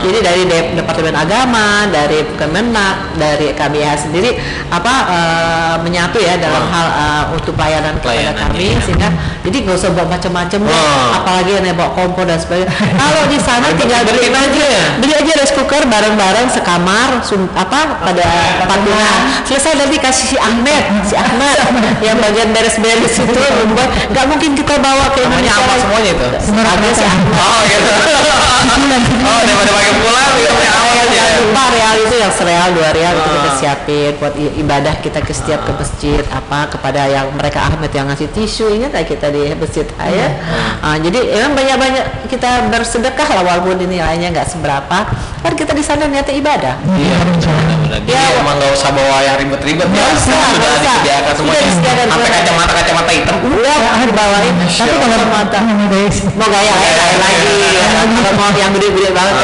[0.00, 4.38] jadi dari De- Departemen Agama, dari Kemenak, dari KBH sendiri
[4.68, 6.70] apa eh, menyatu ya dalam Ah.
[6.70, 8.78] hal eh, untuk pelayanan kepada kami ya.
[8.80, 9.08] sehingga
[9.40, 11.18] jadi nggak usah bawa macam-macam deh, Ah.
[11.18, 12.68] apalagi yang bawa kompor dan sebagainya.
[12.70, 14.84] Kalau di sana tinggal beli aja ya?
[14.98, 18.26] beli aja rice cooker bareng-bareng sekamar sum- apa pada
[18.64, 21.56] patungan selesai nanti kasih si Ahmed si Ahmad
[22.06, 26.26] yang bagian beres-beres itu membuat nggak mungkin kita bawa ke Namanya Indonesia apa semuanya itu?
[26.54, 27.90] ada si Ahmad Oh gitu.
[29.20, 31.08] Oh daripada pulang gitu ya awal aja.
[31.18, 35.32] Jangan lupa real itu yang sereal dua real itu kita siapin buat ibadah kita ke
[35.32, 39.54] setiap ke masjid apa kepada yang mereka Ahmed yang ngasih tisu ingat ya kita di
[39.56, 40.28] masjid ya
[40.78, 44.98] Ah, jadi emang banyak-banyak kita bersedekah lah walaupun nilainya nggak seberapa.
[45.42, 46.74] Kan kita di sana niatnya ibadah.
[46.94, 47.16] Iya,
[47.88, 50.04] Jadi Ya, emang nggak usah bawa yang ribet-ribet ya.
[50.10, 52.38] Usah, Sudah disediakan disediakan Sampai semuanya.
[52.38, 53.36] kacamata-kacamata hitam.
[53.48, 55.58] udah dibawain tapi kalau mata
[56.34, 57.86] mau gaya gaya lagi ya.
[58.16, 59.34] kalau mau yang gede-gede banget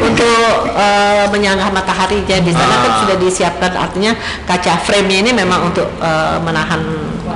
[0.00, 2.98] untuk eh, menyanggah mataharinya di sana kan Ah.
[3.02, 4.12] sudah disiapkan artinya
[4.44, 6.80] kaca frame-nya ini memang untuk eh, menahan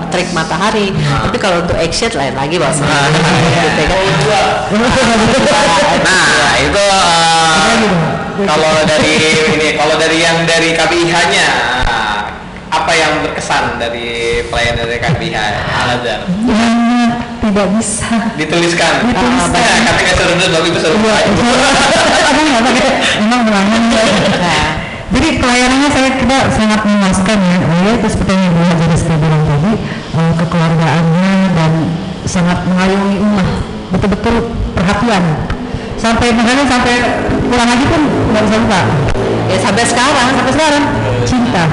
[0.07, 3.07] trik matahari tapi kalau untuk action lain lagi bos Ah.
[3.11, 3.99] gitu kan
[5.99, 6.27] Nah
[6.59, 9.15] itu eh, kalau dari
[9.57, 11.49] ini kalau dari yang dari KBIH-nya
[12.69, 15.37] apa yang berkesan dari pelayanan dari KBIH
[15.73, 16.21] Al Azhar?
[17.47, 18.11] tidak bisa.
[18.37, 18.93] Dituliskan.
[19.07, 19.63] Dituliskan.
[20.19, 21.15] Suruh dulu, tapi suruh Iya,
[22.27, 22.61] Ada nggak?
[22.67, 22.91] Pakai
[23.23, 24.05] emang berangan ya.
[25.07, 27.57] Jadi pelayanannya saya kira sangat memuaskan ya.
[27.87, 29.73] Ya itu seperti yang Bu Haji sudah bilang tadi
[30.19, 31.73] eh, kekeluargaannya dan
[32.27, 33.47] sangat mengayomi umat.
[33.95, 34.35] Betul-betul
[34.75, 35.25] perhatian.
[35.97, 36.95] Sampai makanya sampai
[37.47, 38.03] pulang lagi pun
[38.35, 38.81] nggak bisa lupa
[39.47, 40.85] ya sampai sekarang sampai sekarang
[41.27, 41.65] cinta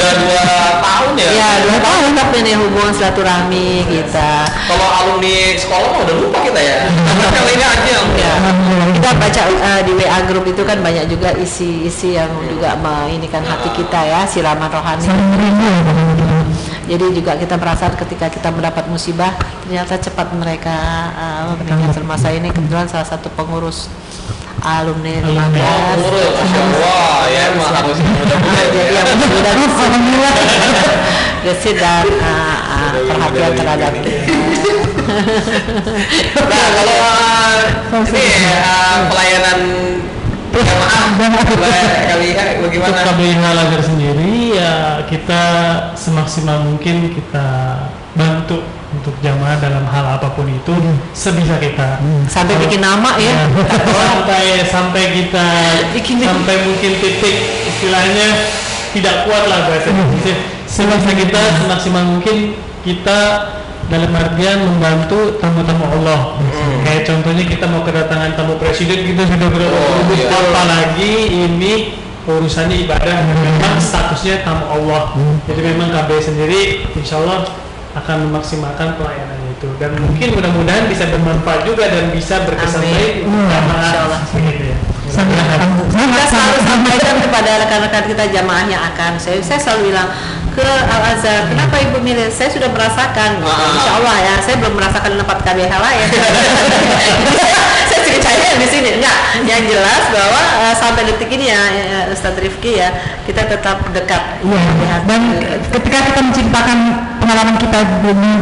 [0.00, 0.44] Udah dua
[0.80, 1.28] tahun ya.
[1.34, 6.60] ya dua tahun tapi nih hubungan silaturahmi kita Kalau alumni sekolah mah udah lupa kita
[6.62, 6.88] ya.
[7.34, 7.96] Kali ini aja.
[8.16, 8.34] Ya.
[8.96, 12.78] Kita baca uh, di WA grup itu kan banyak juga isi-isi yang juga
[13.28, 15.04] kan hati kita ya, siraman rohani.
[16.88, 19.30] Jadi juga kita merasa ketika kita mendapat musibah,
[19.62, 20.74] ternyata cepat mereka
[21.14, 23.86] uh, meninggal semasa ini kebetulan salah satu pengurus
[24.60, 25.14] alumni.
[25.24, 29.02] Masya Allah, ya emang harus mudah-mudahan jadi ya.
[29.02, 30.34] yang mudah alhamdulillah.
[31.40, 33.92] Gesit dan uh, uh, perhatian terhadap
[36.36, 39.58] Nah, kalau uh, ini uh, pelayanan
[42.10, 43.00] KBIH Untuk bagaimana?
[43.06, 45.42] KBIH Lagar sendiri ya kita
[45.94, 47.46] semaksimal mungkin kita
[48.18, 50.74] bantu untuk jamaah dalam hal apa pun itu
[51.10, 52.02] sebisa kita.
[52.26, 53.46] sampai bikin nama ya.
[54.10, 55.46] sampai sampai kita
[55.94, 57.36] Bikin- sampai mungkin titik
[57.66, 58.28] istilahnya
[58.90, 60.34] tidak kuat lah bahasa Indonesia.
[60.66, 63.18] Sebisa kita semaksimal mungkin kita
[63.86, 66.38] dalam artian membantu tamu-tamu Allah.
[66.82, 70.30] Kayak contohnya kita mau kedatangan tamu presiden kita sudah berapa Oh, iya.
[70.30, 71.72] apalagi ini
[72.22, 75.14] urusannya ibadah memang statusnya tamu Allah.
[75.46, 76.60] Jadi memang KB sendiri
[76.94, 77.46] insya Allah
[77.90, 79.66] akan memaksimalkan pelayanannya itu.
[79.66, 84.00] gitu dan mungkin mudah-mudahan bisa bermanfaat juga dan bisa berkesan baik untuk Iya,
[84.32, 84.78] begitu ya.
[85.10, 89.18] Sangat kita sangat selalu sampaikan kepada rekan-rekan kita jamaah yang akan.
[89.18, 90.06] Saya saya selalu bilang
[90.54, 92.30] ke Al Azhar kenapa ibu milih?
[92.30, 93.42] Saya sudah merasakan.
[93.42, 93.74] Ah.
[93.74, 96.06] Insya Allah ya saya belum merasakan tempat KBH lain.
[97.90, 98.90] Saya ceritanya di sini.
[99.02, 99.18] Enggak.
[99.50, 102.94] Yang jelas bahwa eh, sampai detik ini ya eh, Ustadz Rifki ya
[103.26, 104.22] kita tetap dekat.
[104.46, 105.20] Iya, dan
[105.74, 106.78] ketika kita menceritakan
[107.30, 107.78] pengalaman kita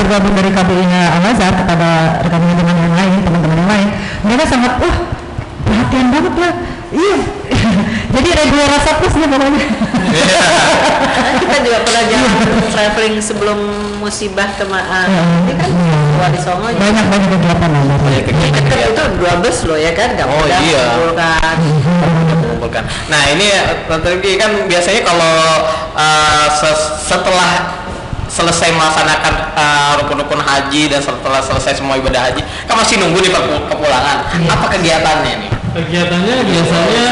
[0.01, 1.89] bergabung dari KBI-nya Al-Azhar kepada
[2.24, 3.89] rekan-rekan yang lain, teman-teman yang lain,
[4.24, 4.97] mereka sangat, wah,
[5.61, 6.53] perhatian banget lah.
[6.89, 7.16] Iya,
[8.16, 9.61] jadi regular rasa plus ya pokoknya.
[9.61, 12.32] Nah, kita juga pernah jalan
[12.72, 13.59] traveling sebelum
[14.01, 15.97] musibah ke Ma- Iya, ini kan iya.
[16.16, 17.82] Wali Songo juga Banyak banyak kegiatan lah.
[18.01, 18.62] Banyak kegiatan.
[18.89, 20.80] Itu dua bus loh ya kan nggak Oh, mudah iya.
[20.97, 21.57] mengumpulkan.
[22.41, 22.84] mengumpulkan.
[23.12, 23.47] Nah ini
[23.84, 25.36] Tante Rifki kan biasanya kalau
[25.93, 27.84] uh, se- setelah
[28.29, 33.33] selesai melaksanakan uh, rukun-rukun haji dan setelah selesai semua ibadah haji kan masih nunggu nih
[33.68, 34.16] kepulangan.
[34.47, 35.51] Apa kegiatannya nih?
[35.68, 37.09] kegiatannya biasanya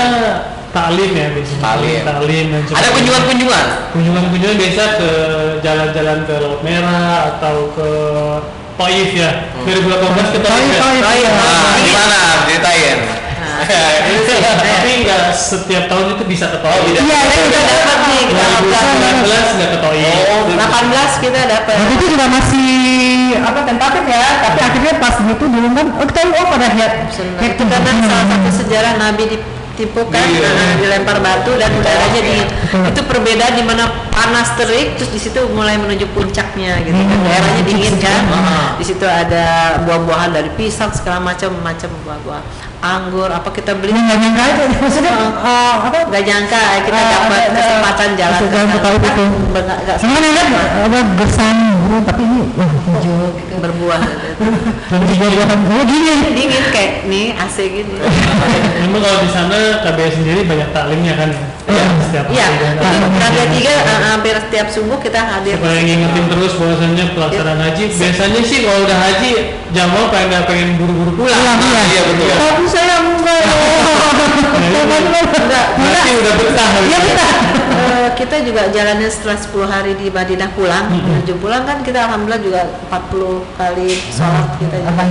[0.73, 2.01] taklim ya biasanya Taklim.
[2.05, 3.67] taklim dan Ada kunjungan-kunjungan?
[3.95, 5.11] kunjungan-kunjungan biasa ke
[5.65, 7.89] jalan-jalan ke Laut Merah atau ke
[8.77, 9.31] Taif ya
[9.65, 11.31] 2018 ke Taif Taif, ya Taif, iya.
[11.33, 12.19] Nah, di mana?
[12.45, 12.99] Ceritain.
[14.53, 16.85] tapi nggak setiap tahun itu bisa ke Taif.
[16.93, 17.99] Iya, kita udah dapat
[20.85, 21.75] 2018 kita dapat.
[21.81, 22.71] Waktu itu juga masih
[23.41, 25.87] apa tentatif ya, tapi akhirnya pas gitu dulu kan?
[25.97, 26.89] Oh, kita over ya.
[27.41, 29.39] Head karena salah satu sejarah Nabi di
[29.77, 30.49] tipukan iya.
[30.57, 32.37] nah, dilempar batu dan udaranya di
[32.73, 37.17] itu perbedaan di mana panas terik terus di situ mulai menuju puncaknya gitu kan.
[37.17, 37.27] Hmm.
[37.29, 38.23] Daerahnya dingin kan.
[38.81, 42.43] Di situ ada buah-buahan dari pisang segala macam macam buah-buah.
[42.89, 43.91] Anggur apa kita beli?
[43.91, 45.99] Ini nggak nyangka aja, maksudnya eh, apa?
[46.07, 48.67] nggak nyangka eh, kita Ah, dapat ada kesempatan jalan ke Kan
[48.97, 49.25] itu.
[49.57, 50.47] nggak- Sama nih kan
[50.87, 53.27] apa gersang bro, tapi ini wah hijau.
[53.33, 53.55] Gitu.
[53.57, 54.01] berbuah.
[54.01, 54.45] Gitu.
[54.87, 56.13] Dan juga buatan oh gini.
[56.39, 57.95] dingin kayak nih AC gini
[58.85, 61.31] memang kalau di sana KBS sendiri banyak taklimnya kan
[61.67, 61.83] Iya.
[61.99, 62.47] setiap iya.
[62.47, 62.67] itu
[63.19, 65.59] Raga tiga eh, hampir setiap subuh kita hadir.
[65.59, 67.85] Supaya ngingetin terus bahwasannya pelaksanaan haji?
[67.91, 69.31] Biasanya sih kalau udah haji
[69.75, 71.35] jamaah pengen pengen buru-buru pulang?
[71.35, 71.59] Pulang
[72.77, 72.85] iya.
[72.85, 73.41] iya, betul.
[73.47, 74.16] Tapi saya enggak.
[74.57, 76.71] Enggak, berarti udah betah.
[76.87, 77.33] Iya betah.
[77.77, 80.89] Eh, kita juga jalannya setelah 10 hari di Madinah pulang.
[80.89, 85.05] Menuju pulang kan kita alhamdulillah juga 40 kali sholat kita juga.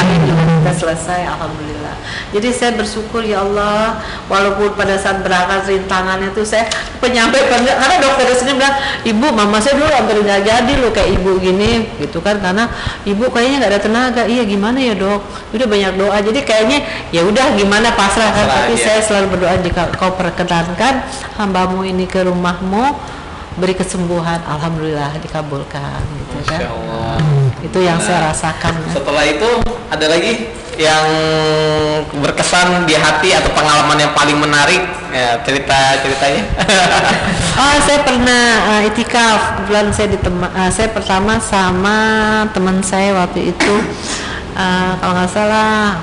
[0.00, 1.94] Kami juga kita selesai alhamdulillah.
[2.30, 4.00] Jadi saya bersyukur ya Allah
[4.30, 6.70] walaupun pada saat berangkat rintangannya tuh saya
[7.02, 11.20] penyampai karena dokter di sini bilang ibu mama saya dulu hampir nggak jadi loh kayak
[11.20, 12.40] ibu gini gitu kan.
[12.40, 12.70] Karena
[13.04, 14.22] ibu kayaknya nggak ada tenaga.
[14.24, 15.20] Iya gimana ya dok?
[15.52, 16.18] Udah banyak doa.
[16.22, 16.78] Jadi kayaknya
[17.12, 18.46] ya udah gimana pasrah kan.
[18.48, 18.86] Pasrah tapi aja.
[18.86, 21.02] saya selalu berdoa jika kau perkenankan
[21.34, 22.94] hambamu ini ke rumahmu
[23.58, 27.18] beri kesembuhan alhamdulillah dikabulkan gitu kan Masya Allah.
[27.66, 28.94] itu yang saya rasakan ya.
[28.94, 29.50] Setelah itu
[29.90, 30.32] ada lagi
[30.78, 31.06] yang
[32.14, 36.42] berkesan di hati atau pengalaman yang paling menarik ya, cerita ceritanya.
[37.60, 39.60] Oh, saya pernah uh, itikaf.
[39.60, 41.98] Kebetulan saya ditema, uh, saya pertama sama
[42.56, 43.74] teman saya waktu itu
[44.56, 46.00] uh, kalau nggak salah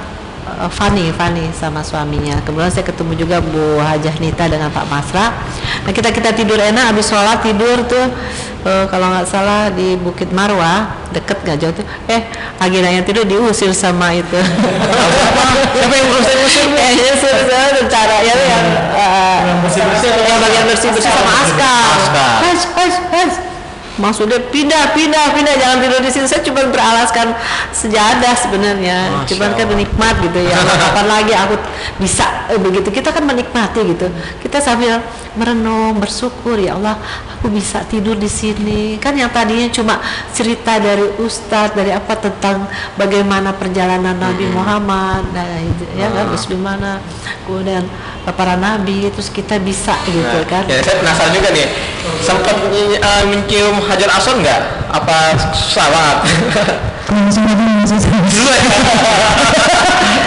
[0.71, 2.41] Fani, Fani sama suaminya.
[2.43, 5.33] Kemudian saya ketemu juga Bu Hajah Nita dengan Pak Masra.
[5.85, 8.05] Nah kita kita tidur enak, habis sholat tidur tuh
[8.67, 11.85] uh, kalau nggak salah di Bukit Marwah deket nggak jauh tuh.
[12.11, 12.21] Eh
[12.67, 14.39] yang tidur diusir sama itu.
[15.77, 16.65] Siapa yang usir-usir?
[16.77, 17.35] Eh, usir
[17.91, 19.89] cara ya yang uh, Yang
[20.23, 21.83] yang bagian bersih bersih sama askar.
[21.99, 23.06] Askar.
[23.97, 26.25] Maksudnya pindah, pindah, pindah, jangan tidur di sini.
[26.29, 27.33] Saya cuma beralaskan
[27.73, 29.25] sejadah sebenarnya.
[29.25, 30.57] Cuman kan menikmat gitu ya.
[30.85, 31.55] Kapan lagi aku
[31.97, 32.93] bisa eh, begitu.
[32.93, 34.07] Kita kan menikmati gitu.
[34.41, 35.01] Kita sambil
[35.37, 36.97] merenung, bersyukur ya Allah,
[37.37, 38.97] aku bisa tidur di sini.
[38.97, 40.01] Kan yang tadinya cuma
[40.33, 42.65] cerita dari ustadz, dari apa tentang
[42.97, 46.97] bagaimana perjalanan Nabi Muhammad, nah, itu, ya kan, terus gimana,
[47.45, 47.85] kemudian
[48.27, 50.63] para nabi, terus kita bisa gitu Nah, kan.
[50.67, 51.67] ya saya penasaran juga nih.
[52.19, 54.61] Sempat uh, mencium Hajar Aswad nggak?
[54.91, 55.15] Apa
[55.55, 56.17] susah banget?
[57.07, 58.19] Langsung aja langsung ya.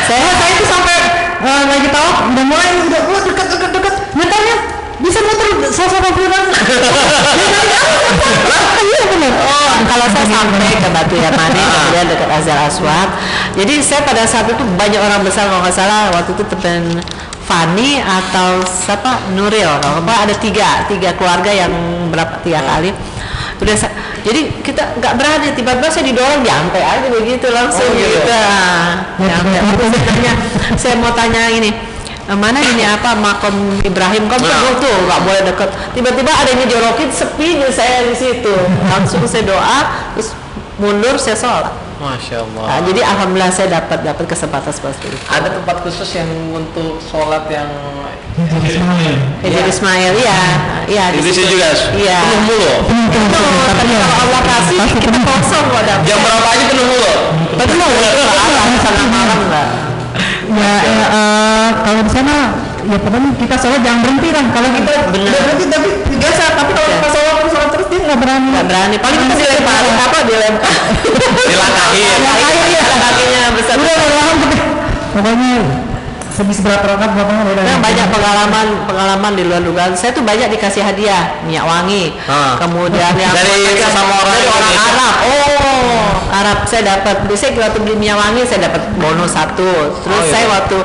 [0.08, 0.96] saya saya itu sampai
[1.44, 6.44] eh, lagi tahu udah mulai udah oh, dekat dekat dekat mentalnya bisa muter sosok kurang
[8.90, 13.08] iya benar Oh, kalau saya sampai ke Batu Yamani, kemudian dekat Azhar Aswad.
[13.56, 17.00] Jadi saya pada saat itu banyak orang besar kalau nggak salah waktu itu teman
[17.44, 21.72] Fani atau siapa Nuril, kalau ada tiga tiga keluarga yang
[22.12, 22.94] berapa tiga kali.
[23.60, 23.76] Udah
[24.20, 28.16] jadi kita nggak berani tiba-tiba saya didorong diampe aja begitu langsung Oh, gitu.
[28.16, 28.32] gitu.
[28.32, 29.56] Ah, nyampe.
[29.76, 30.32] Terus saya tanya,
[30.76, 31.70] saya mau tanya ini
[32.24, 34.76] "Eh, mana ini apa makom Ibrahim kan Nah.
[34.76, 38.54] tuh nggak boleh deket tiba-tiba ada yang dijorokin sepi saya di situ
[38.86, 39.78] langsung saya doa
[40.14, 40.32] terus
[40.78, 42.64] mundur saya sholat Masya Allah.
[42.64, 45.20] Nah, jadi alhamdulillah saya dapat dapat kesempatan seperti itu.
[45.28, 47.68] ada tempat khusus yang untuk sholat yang
[49.42, 50.40] Hijr Ismail, iya,
[50.88, 51.04] iya.
[51.12, 51.52] di situ situ.
[51.52, 52.18] juga Iya.
[52.24, 52.72] penuh mulu.
[52.88, 56.04] Betul, tapi kalau Allah kasih kita kosong kok dapat.
[56.08, 57.12] Jam berapa aja penuh mulu?
[57.54, 59.68] Betul, itu Allah sangat malam lah.
[60.50, 62.34] ya, ya eh, kalau di sana
[62.82, 65.30] ya pokoknya kita sholat jangan berhenti kan kalau kita Benar.
[65.36, 66.96] berhenti tapi biasa tapi kalau Iya.
[66.96, 67.08] kita
[68.10, 68.96] nggak berani Nggak berani.
[68.98, 70.74] Paling kita dilempar apa dilempar.
[71.46, 72.18] Dilangkahin.
[72.70, 73.76] Ya kakinya besar.
[73.78, 74.56] udah tapi
[75.10, 75.52] pokoknya
[76.30, 79.92] sebisa berapa rakaat berapa udah Nah, banyak pengalaman pengalaman di luar dugaan.
[79.94, 82.14] Saya tuh banyak dikasih hadiah minyak wangi.
[82.26, 82.54] Ah.
[82.56, 84.90] Kemudian yang Dari sesama orang dari orang Indonesia.
[84.94, 85.14] Arab.
[85.20, 87.16] Oh, Arab saya dapat.
[87.26, 89.70] Biasanya waktu beli minyak wangi saya dapat bonus satu.
[90.00, 90.32] Terus Oh, iya.
[90.32, 90.76] saya waktu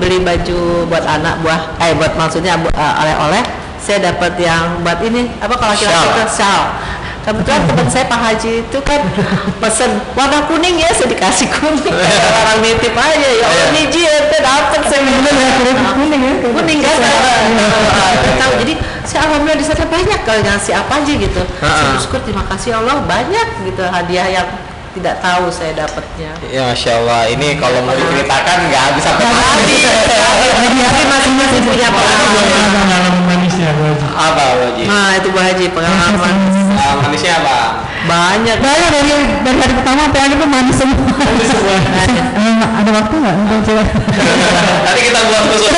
[0.00, 0.58] beli baju
[0.90, 3.42] buat anak buah, eh buat maksudnya eh, oleh-oleh,
[3.84, 6.66] saya dapat yang buat ini apa kalau laki-laki itu shawl.
[7.24, 9.00] Kebetulan teman saya Pak Haji itu kan
[9.56, 11.92] pesen warna kuning ya saya dikasih kuning.
[12.04, 13.76] Kayak orang nitip aja ya Allah Iya.
[13.76, 15.48] niji ente dapat saya bener ya
[15.96, 16.32] kuning ya.
[16.44, 16.96] Kuning kan?
[17.00, 18.74] Saya tahu jadi
[19.04, 21.42] saya alhamdulillah di sana banyak kalau ngasih apa aja gitu.
[21.60, 24.48] Saya bersyukur terima kasih Allah banyak gitu hadiah yang
[24.94, 26.30] tidak tahu saya dapatnya.
[26.54, 29.74] Ya Masya Allah, ini kalau mau diceritakan nggak habis sampai Tapi
[30.78, 34.06] tapi masing-masing punya pengalaman manisnya Bu Haji.
[34.10, 34.82] Apa Haji?
[34.84, 36.34] nah itu Bu Haji pengalaman.
[36.74, 37.56] Ah, manisnya apa?
[38.04, 38.56] banyak.
[38.60, 39.08] Banyak dari
[39.40, 40.98] dari hari pertama sampai akhir tuh manis semua.
[42.34, 43.34] Eh, ada waktu nggak?
[43.40, 43.82] Untuk coba
[44.84, 45.70] Nanti kita buat khusus.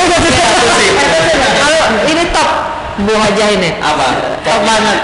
[1.55, 2.49] kalau ini top
[2.97, 3.69] Bu Haji ini.
[3.79, 4.05] Apa?
[4.43, 4.97] top banget.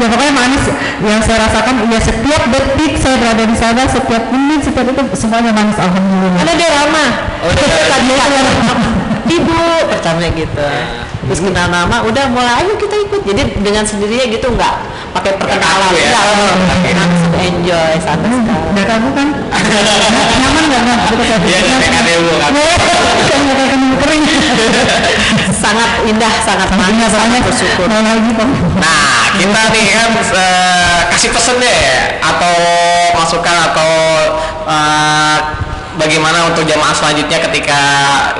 [0.00, 0.64] Ya pokoknya manis.
[1.04, 5.52] Yang saya rasakan ya setiap detik saya berada di sana setiap menit setiap itu semuanya
[5.52, 6.38] manis alhamdulillah.
[6.40, 7.10] Karena dia ramah.
[7.44, 7.88] Oh, dia ramah.
[7.92, 8.08] tadi
[9.36, 9.58] ibu.
[9.90, 10.68] Pertama gitu
[11.24, 13.20] terus kenal nama udah mulai ayo kita ikut.
[13.24, 14.74] Jadi dengan sendirinya gitu nggak
[15.14, 15.90] pakai perkenalan.
[15.90, 16.08] kaku ya?
[16.10, 19.28] Nggak, langsung enjoy santai sekali udah kamu kan?
[20.34, 20.98] Nyaman nggak nggak
[21.44, 22.02] Iya, nggak kan.
[22.52, 22.52] kan?
[23.24, 24.22] Kena kering.
[25.54, 27.86] Sangat indah sangat manis sangat bersyukur.
[27.88, 30.08] mau lagi kok Nah, kita nih kan
[31.08, 31.78] kasih pesan deh
[32.20, 32.56] atau
[33.16, 33.92] masukan atau
[34.68, 35.38] eh,
[35.98, 37.80] bagaimana untuk jamaah selanjutnya ketika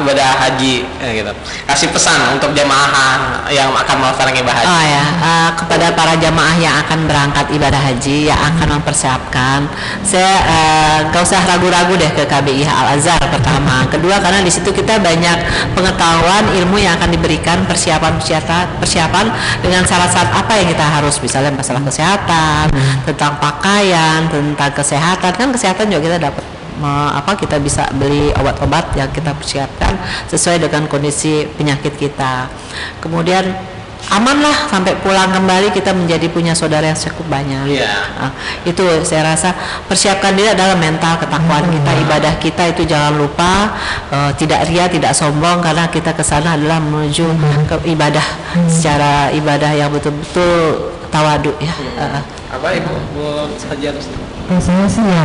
[0.01, 1.33] ibadah haji eh, gitu.
[1.65, 4.69] Kasih pesan untuk jamaah yang akan melaksanakan ibadah haji.
[4.69, 9.67] Oh ya, eh, kepada para jamaah yang akan berangkat ibadah haji yang akan mempersiapkan,
[10.07, 14.71] saya eh, nggak usah ragu-ragu deh ke KBIH Al Azhar pertama, kedua karena di situ
[14.71, 15.39] kita banyak
[15.75, 19.27] pengetahuan ilmu yang akan diberikan persiapan persiapan persiapan
[19.63, 21.15] dengan syarat-syarat apa yang kita harus.
[21.21, 22.71] Misalnya masalah kesehatan,
[23.07, 25.31] tentang pakaian, tentang kesehatan.
[25.35, 29.95] Kan kesehatan juga kita dapat apa kita bisa beli obat-obat yang kita persiapkan
[30.27, 32.51] sesuai dengan kondisi penyakit kita.
[32.99, 33.75] Kemudian
[34.13, 37.81] amanlah sampai pulang kembali kita menjadi punya saudara yang cukup banyak.
[37.81, 37.95] Iya.
[38.21, 38.33] Nah,
[38.67, 39.57] itu saya rasa
[39.89, 43.73] persiapkan diri adalah mental ketakwaan kita, ibadah kita itu jangan lupa
[44.13, 47.25] eh, tidak ria, tidak sombong karena kita ke sana adalah menuju
[47.71, 48.25] ke ibadah
[48.69, 51.73] secara ibadah yang betul-betul tawadu ya.
[51.97, 52.21] Eh,
[52.55, 52.95] Apa ibu?
[53.17, 54.07] Bu harus.
[54.45, 55.25] Kalau saya sih ya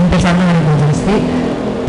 [0.00, 1.16] hampir sama dengan Bu Julisti.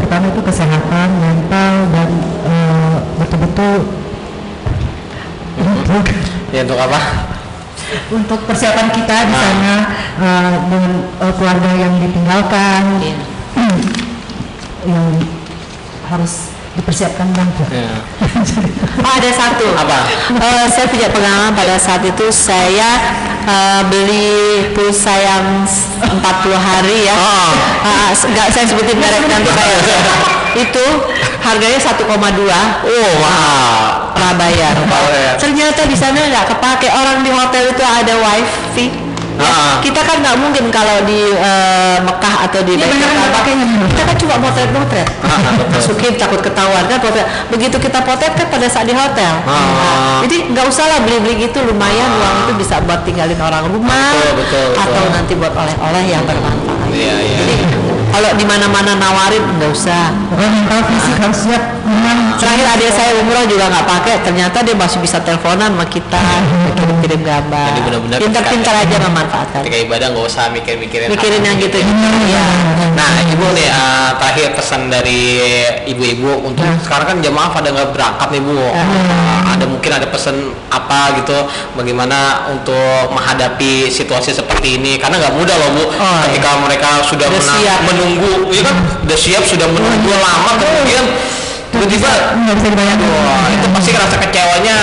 [0.04, 2.10] Pertama itu kesehatan, mental dan
[2.44, 3.88] eh, betul-betul
[6.56, 7.00] Ya untuk apa?
[8.12, 9.76] untuk persiapan kita di sana
[10.16, 13.18] eh, dengan eh, keluarga yang ditinggalkan iya.
[14.92, 15.12] yang
[16.08, 17.56] harus dipersiapkan banget.
[17.70, 17.92] Ya.
[18.98, 19.68] Oh, ada satu.
[19.76, 19.98] Apa?
[20.34, 22.90] Eh, saya punya pengalaman pada saat itu saya
[23.44, 24.32] eh, beli
[24.72, 26.16] pulsa yang s- 40
[26.56, 27.16] hari ya.
[27.16, 27.52] Oh.
[27.82, 29.82] Ah, s- nggak saya sebutin merek nanti bayar.
[30.64, 30.86] itu
[31.40, 34.12] harganya 1,2 Oh, wow.
[34.12, 34.76] pernah bayar.
[34.84, 35.36] bayar.
[35.36, 39.11] Ternyata di sana nggak kepake orang di hotel itu ada wifi.
[39.32, 42.88] Ya, kita kan nggak mungkin kalau di eh, Mekah atau di Iya,
[43.32, 43.88] pakainya, bener.
[43.88, 45.08] kita kan cuma potret-potret.
[45.72, 47.26] Masukin takut ketahuan kan potret.
[47.48, 49.34] Begitu kita potret kan pada saat di hotel.
[49.44, 49.52] Ah.
[49.52, 54.14] Nah, jadi nggak usah lah beli-beli gitu lumayan uang itu bisa buat tinggalin orang rumah
[54.14, 54.84] Betul, betul, betul.
[54.84, 56.88] atau nanti buat oleh-oleh yang bermanfaat.
[56.92, 57.38] Iya, iya.
[57.42, 57.56] Jadi
[58.12, 60.12] kalau di mana-mana nawarin nggak usah.
[60.30, 61.64] Pokoknya mental fisik harus siap
[62.42, 66.18] Terakhir adik saya umroh juga nggak pakai, ternyata dia masih bisa teleponan sama kita,
[66.74, 67.68] kirim-kirim gambar.
[67.70, 69.62] Jadi benar-benar Pintar-pintar aja memanfaatkan.
[69.62, 71.08] Ketika ibadah nggak usah mikir-mikirin.
[71.14, 71.78] Mikirin yang gitu.
[71.78, 71.86] ya.
[72.26, 72.46] Iya.
[72.98, 75.22] Nah, ibu nih eh, terakhir pesan dari
[75.86, 78.58] ibu-ibu untuk sekarang kan jemaah pada nggak berangkat nih bu.
[78.58, 78.88] Eh,
[79.46, 80.36] ada mungkin ada pesan
[80.74, 81.38] apa gitu,
[81.78, 84.98] bagaimana untuk menghadapi situasi seperti ini?
[84.98, 85.86] Karena nggak mudah loh bu.
[85.94, 87.86] Oh, Ketika mereka sudah siap.
[87.86, 88.76] menunggu, ya kan,
[89.06, 91.06] udah siap sudah menunggu lama kemudian
[91.72, 92.12] tiba-tiba
[92.46, 93.08] nggak bisa dibayangkan.
[93.10, 94.78] Wah, itu pasti rasa kecewanya.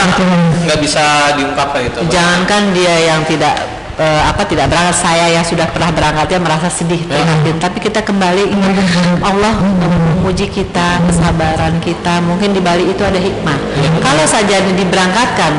[0.64, 1.04] Nggak bisa
[1.36, 1.80] diungkapkan.
[1.92, 2.08] Bu.
[2.08, 3.54] Jangankan dia yang tidak
[3.98, 8.46] eh, apa tidak berangkat saya yang sudah pernah berangkatnya merasa sedih prihatin tapi kita kembali
[8.46, 8.78] ingat
[9.20, 12.22] Allah memuji kita kesabaran kita.
[12.24, 13.58] Mungkin di balik itu ada hikmah.
[14.00, 15.52] Kalau saja diberangkatkan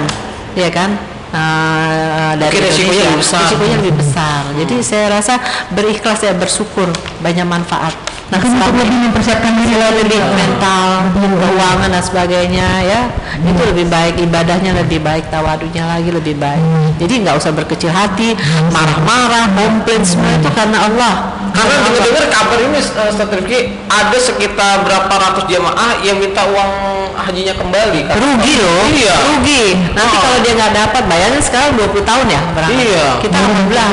[0.57, 0.89] ya kan
[1.35, 3.47] eh, dari Mungkin Indonesia, lebih besar.
[3.53, 4.41] lebih besar.
[4.55, 5.33] Jadi saya rasa
[5.75, 6.89] berikhlas ya bersyukur.
[7.21, 13.01] Banyak manfaat nah Mungkin untuk lebih mempersiapkan diri lebih mental, keuangan dan sebagainya ya
[13.39, 16.61] itu lebih baik ibadahnya lebih baik tawadunya lagi lebih baik.
[17.01, 18.37] Jadi nggak usah berkecil hati
[18.69, 21.13] marah-marah komplain semua itu karena Allah.
[21.49, 23.59] Karena dengar-dengar kabar ini uh, Ustaz Rifki
[23.89, 26.71] ada sekitar berapa ratus jamaah yang minta uang
[27.17, 28.15] hajinya kembali kan?
[28.15, 28.83] rugi loh.
[28.93, 29.15] Iya.
[29.25, 29.63] rugi.
[29.97, 30.21] Nanti Oh.
[30.21, 33.07] kalau dia nggak dapat bayarnya sekarang 20 tahun ya berangkat Iya.
[33.19, 33.87] kita alhamdulillah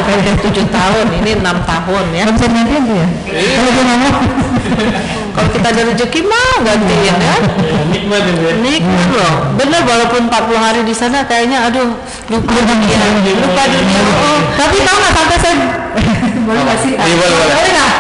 [0.45, 2.24] 7 tahun ini enam tahun ya.
[2.28, 3.09] Gantiin tuh ya?
[3.32, 3.57] Iya.
[3.57, 4.26] kalau dia nggak
[5.31, 7.37] kalau kita ada rezeki mau gantiin ya Ya,
[7.87, 8.53] nikmat ya ya.
[8.57, 9.35] nikmat loh.
[9.55, 11.93] Bener walaupun 40 hari di sana kayaknya aduh
[12.27, 12.99] lupa dunia.
[13.37, 14.01] lupa dunia.
[14.17, 15.57] Oh tapi tahu nggak sampai saya
[16.47, 16.93] boleh nggak sih?
[16.95, 17.55] Iya, boleh, boleh.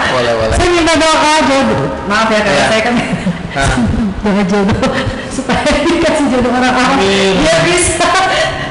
[0.08, 0.56] Boleh, boleh.
[0.56, 2.66] saya minta doa jodoh maaf ya karena Iya.
[2.66, 2.94] saya kan
[4.24, 4.80] doa jodoh.
[5.28, 6.96] Supaya dikasih jodoh orang-orang
[7.36, 8.08] biar bisa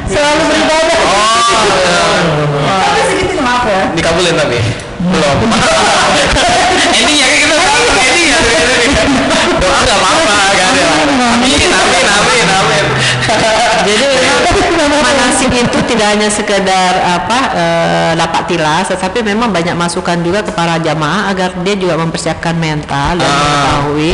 [0.05, 0.99] selalu beribadah.
[1.05, 3.81] Oh, tapi segitu maaf ya.
[3.93, 4.57] Dikabulin tapi
[5.05, 5.37] belum.
[6.95, 7.55] Endingnya kayak gitu.
[8.05, 8.37] Endingnya
[9.61, 10.44] doa nggak apa-apa kan ya.
[10.75, 12.85] Amin, amin, amin, amin.
[13.85, 14.05] Jadi
[15.05, 20.77] manasik itu tidak hanya sekedar apa eh, dapat tilas, tetapi memang banyak masukan juga kepada
[20.77, 23.35] jamaah agar dia juga mempersiapkan mental dan Ah.
[23.35, 24.13] mengetahui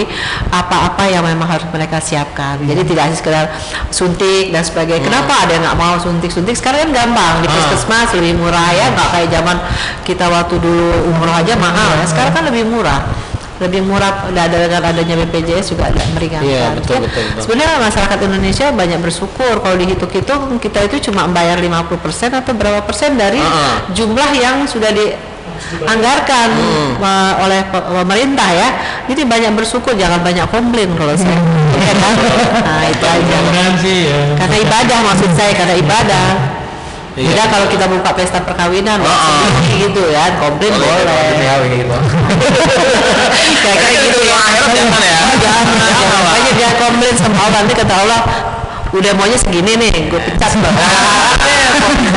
[0.49, 2.57] apa-apa yang memang harus mereka siapkan.
[2.63, 3.45] Jadi tidak hanya sekedar
[3.89, 5.03] suntik dan sebagainya.
[5.03, 6.55] Kenapa ada yang nggak mau suntik-suntik?
[6.55, 7.53] Sekarang kan gampang di Ah.
[7.53, 9.57] puskesmas lebih murah ya, nggak kayak zaman
[10.03, 11.91] kita waktu dulu umroh aja mahal.
[11.99, 12.05] ya.
[12.07, 13.01] Sekarang kan lebih murah
[13.61, 16.49] lebih murah ada dengan adanya BPJS juga agak meringankan.
[16.49, 17.41] Iya, betul, Ya, betul, betul.
[17.41, 21.93] Sebenarnya masyarakat Indonesia banyak bersyukur kalau dihitung-hitung kita itu cuma bayar 50%
[22.33, 23.85] atau berapa persen dari Ah.
[23.87, 26.91] jumlah yang sudah dianggarkan Hmm.
[26.97, 28.69] eh, oleh pe- pemerintah ya.
[29.05, 31.37] Jadi banyak bersyukur, jangan banyak komplain kalau saya.
[31.81, 32.13] Ya kan?
[32.61, 33.37] Nah, itu aja.
[33.81, 34.17] Ya.
[34.37, 36.25] Karena ibadah maksud saya karena ibadah.
[37.11, 37.27] Iya.
[37.27, 39.43] Beda kalau kita buka pesta perkawinan, Ah, ah.
[39.75, 41.03] gitu ya, komplain boleh.
[41.03, 41.95] Boleh, gitu.
[43.61, 44.35] Kayak gitu ya.
[44.71, 45.19] jangan ya.
[45.43, 46.21] Jangan.
[46.23, 48.19] Makanya dia komplain sama Allah nanti kata Allah
[48.91, 50.51] udah maunya segini nih, gue pecat.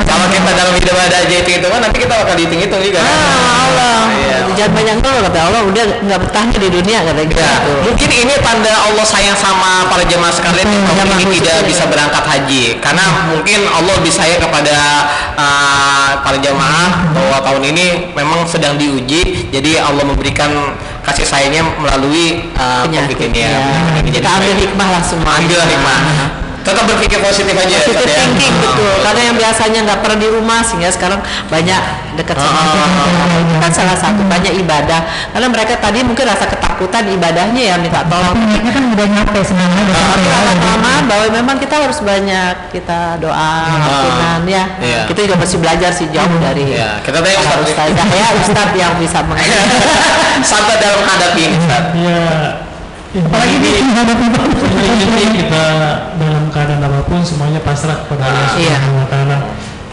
[0.05, 3.01] Kalau kita dalam hidup ada aja itu itu kan nanti kita bakal dihitung-hitung juga.
[3.01, 4.37] Ah, Allah, Iya.
[4.55, 7.41] jangan banyak ngeluh kata Allah udah nggak betah di dunia kata gitu.
[7.41, 11.57] Ya, mungkin ini tanda Allah sayang sama para jemaah sekalian yang tahun jamaah ini tidak
[11.59, 11.67] ini.
[11.69, 14.77] bisa berangkat haji karena mungkin Allah lebih sayang kepada
[15.35, 20.51] uh, para jemaah bahwa tahun ini memang sedang diuji jadi Allah memberikan
[21.03, 23.51] kasih sayangnya melalui uh, Penyakit, ini ya.
[23.51, 24.01] ya.
[24.05, 25.31] Kita ambil hikmah lah semua.
[25.37, 25.99] ambil hikmah
[26.65, 28.17] tetap berpikir positif aja Positive ya.
[28.19, 28.95] thinking betul.
[29.01, 31.83] Karena yang biasanya nggak pernah di rumah sehingga sekarang banyak
[32.15, 32.89] dekat sama Ah, ah,
[33.21, 35.01] ah, Itu kan salah satu banyak ibadah.
[35.31, 38.33] Karena mereka tadi mungkin rasa ketakutan ibadahnya ya minta tolong.
[38.41, 40.39] Niatnya kan udah nyampe sebenarnya udah Tapi sampai ya.
[40.41, 44.65] lama-lama bahwa memang kita harus banyak kita doa, ampunan ya.
[44.81, 45.01] Iya.
[45.05, 47.93] Kita juga masih belajar sih jauh dari Ya, kita tanya Ustaz.
[47.93, 49.63] ya ustaz yang bisa mengajar.
[50.49, 51.85] sabar dalam menghadapi ini Ustaz.
[53.15, 55.63] Ya, apalagi intinya kita
[56.19, 58.75] dalam keadaan apa pun semuanya pasrah kepada Allah Iya.
[58.75, 59.37] Subhanahu wa taala.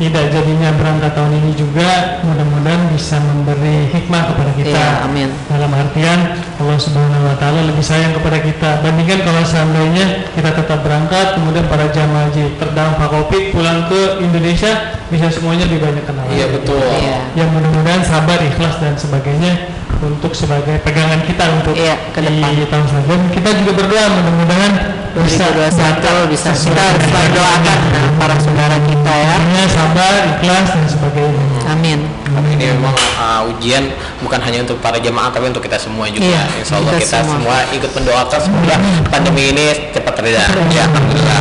[0.01, 4.73] Tidak jadinya berangkat tahun ini juga mudah-mudahan bisa memberi hikmah kepada kita.
[4.73, 5.29] Iya, amin.
[5.45, 8.81] Dalam artian Allah Subhanahu wa taala lebih sayang kepada kita.
[8.81, 14.97] Bandingkan kalau seandainya kita tetap berangkat kemudian para jamaah haji terdampak Covid pulang ke Indonesia
[15.13, 16.25] bisa semuanya lebih banyak kenal.
[16.33, 16.81] Iya betul.
[16.81, 17.17] Iya.
[17.37, 19.69] Yang mudah-mudahan sabar, ikhlas dan sebagainya
[20.01, 22.57] untuk sebagai pegangan kita untuk Iya, ke depan.
[22.57, 23.29] di tahun selanjutnya.
[23.37, 24.73] Kita juga berdoa mudah-mudahan
[25.11, 29.27] bisa 2021 bisa kita harus doakan nah, para saudara kita ya.
[29.35, 31.43] Artinya sabar, ikhlas dan sebagainya.
[31.67, 31.99] Amin.
[32.31, 33.91] Tapi ini memang uh, ujian
[34.23, 36.31] bukan hanya untuk para jemaah tapi untuk kita semua juga.
[36.31, 37.35] Iya, Insya Allah kita kita, semua.
[37.35, 37.57] semua.
[37.75, 38.75] ikut mendoakan semoga
[39.11, 40.47] pandemi ini cepat reda.
[40.71, 41.39] Ya, alhamdulillah.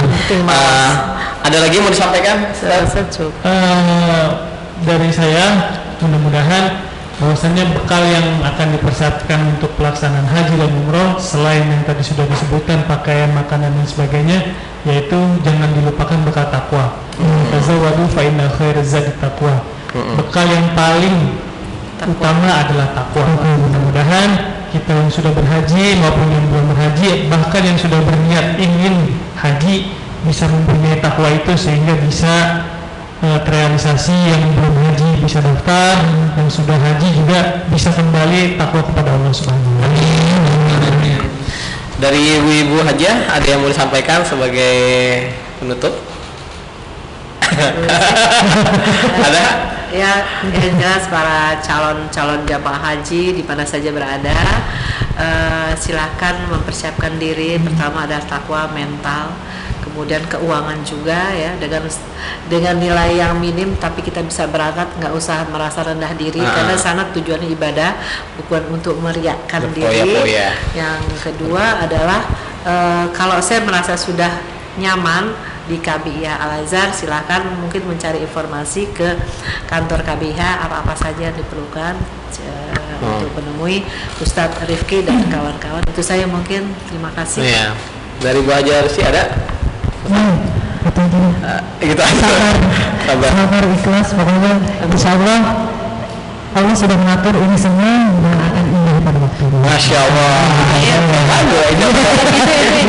[0.51, 0.93] Uh,
[1.47, 2.37] ada lagi yang mau disampaikan?
[2.51, 4.27] Eh,
[4.83, 5.47] dari saya
[6.03, 6.90] mudah-mudahan
[7.21, 12.89] bahwasannya bekal yang akan dipersiapkan untuk pelaksanaan haji dan umroh selain yang tadi sudah disebutkan
[12.89, 14.57] pakaian, makanan dan sebagainya
[14.89, 16.97] yaitu jangan dilupakan bekal takwa.
[17.53, 19.61] Tazawwadu fa inna khairaz zadi taqwa.
[19.93, 21.37] Bekal yang paling
[22.09, 23.29] utama adalah takwa.
[23.69, 29.93] Mudah-mudahan kita yang sudah berhaji maupun yang belum berhaji bahkan yang sudah berniat ingin haji
[30.23, 32.65] bisa mempunyai takwa itu sehingga bisa
[33.25, 36.01] eh, terrealisasi yang belum haji bisa daftar
[36.37, 41.29] yang sudah haji juga bisa kembali takwa kepada Allah Subhanahu wa taala.
[42.01, 44.73] Dari ibu-ibu aja ada yang mau disampaikan sebagai
[45.61, 45.93] penutup?
[49.27, 49.71] ada?
[49.91, 54.39] ya yang jelas para calon-calon jamaah haji di mana saja berada
[55.19, 59.35] eh, silakan mempersiapkan diri pertama adalah takwa mental
[60.01, 61.85] kemudian keuangan juga ya dengan
[62.49, 66.57] dengan nilai yang minim tapi kita bisa berangkat nggak usah merasa rendah diri Ah.
[66.57, 68.01] karena sana tujuannya ibadah
[68.41, 70.49] bukan untuk meriakkan diri Berfoya-foya.
[70.73, 72.25] yang kedua adalah
[72.65, 74.41] eh, kalau saya merasa sudah
[74.75, 75.37] nyaman
[75.69, 79.21] di KBIH Al Azhar silakan mungkin mencari informasi ke
[79.67, 81.93] kantor KBIH apa-apa saja yang diperlukan
[82.41, 83.17] eh, Hmm.
[83.17, 83.81] untuk menemui
[84.17, 87.73] Ustadz Rifki dan kawan-kawan itu saya mungkin terima kasih Iya.
[88.21, 89.33] Dari Bu Hajar sih ada?
[90.09, 90.35] Hmm,
[90.83, 91.31] betul betul.
[91.45, 92.27] Eh, gitu aja.
[93.05, 93.31] Sabar.
[93.31, 94.53] Sabar ikhlas pokoknya
[94.87, 95.41] insya Allah
[96.51, 99.59] Allah sudah mengatur ini semua dan akan indah pada waktunya.
[99.63, 100.35] Masya Allah.
[101.31, 101.87] Aduh, ini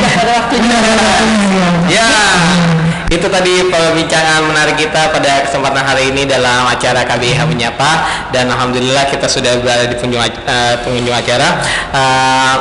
[0.02, 0.78] pada waktunya
[1.86, 2.10] Ya,
[3.12, 7.92] itu tadi perbincangan menarik kita pada kesempatan hari ini dalam acara KBIH Menyapa
[8.34, 11.48] dan alhamdulillah kita sudah berada di pengunjung, ac- eh, pengunjung acara.
[11.94, 12.56] Eh,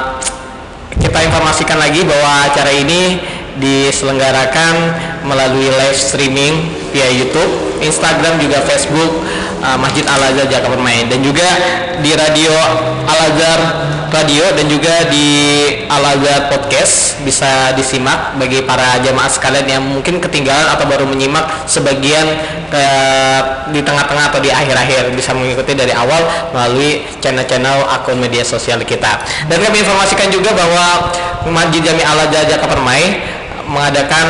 [1.01, 3.17] kita informasikan lagi bahwa acara ini
[3.61, 4.75] diselenggarakan
[5.29, 9.23] melalui live streaming via YouTube, Instagram juga Facebook
[9.63, 11.47] eh, Masjid Al Azhar Jakarta Permai dan juga
[12.01, 12.53] di radio
[13.07, 13.61] Al Azhar
[14.11, 15.29] Radio dan juga di
[15.87, 21.47] Al Azhar Podcast bisa disimak bagi para jamaah sekalian yang mungkin ketinggalan atau baru menyimak
[21.71, 22.27] sebagian
[22.75, 23.41] eh,
[23.71, 29.23] di tengah-tengah atau di akhir-akhir bisa mengikuti dari awal melalui channel-channel akun media sosial kita.
[29.47, 31.15] Dan kami informasikan juga bahwa
[31.47, 33.39] Masjid Jami Al Azhar Jakarta Permai
[33.71, 34.27] mengadakan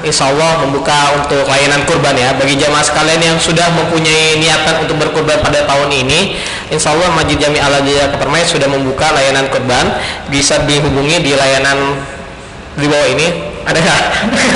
[0.00, 2.32] insya Allah membuka untuk layanan kurban ya.
[2.32, 6.34] Bagi jamaah sekalian yang sudah mempunyai niatan untuk berkurban pada tahun ini
[6.72, 9.92] insya Allah Masjid Jami Al Azhar Permai sudah membuka layanan kurban.
[10.32, 12.00] Bisa dihubungi di layanan
[12.80, 13.28] di bawah ini.
[13.68, 14.02] Ada nggak?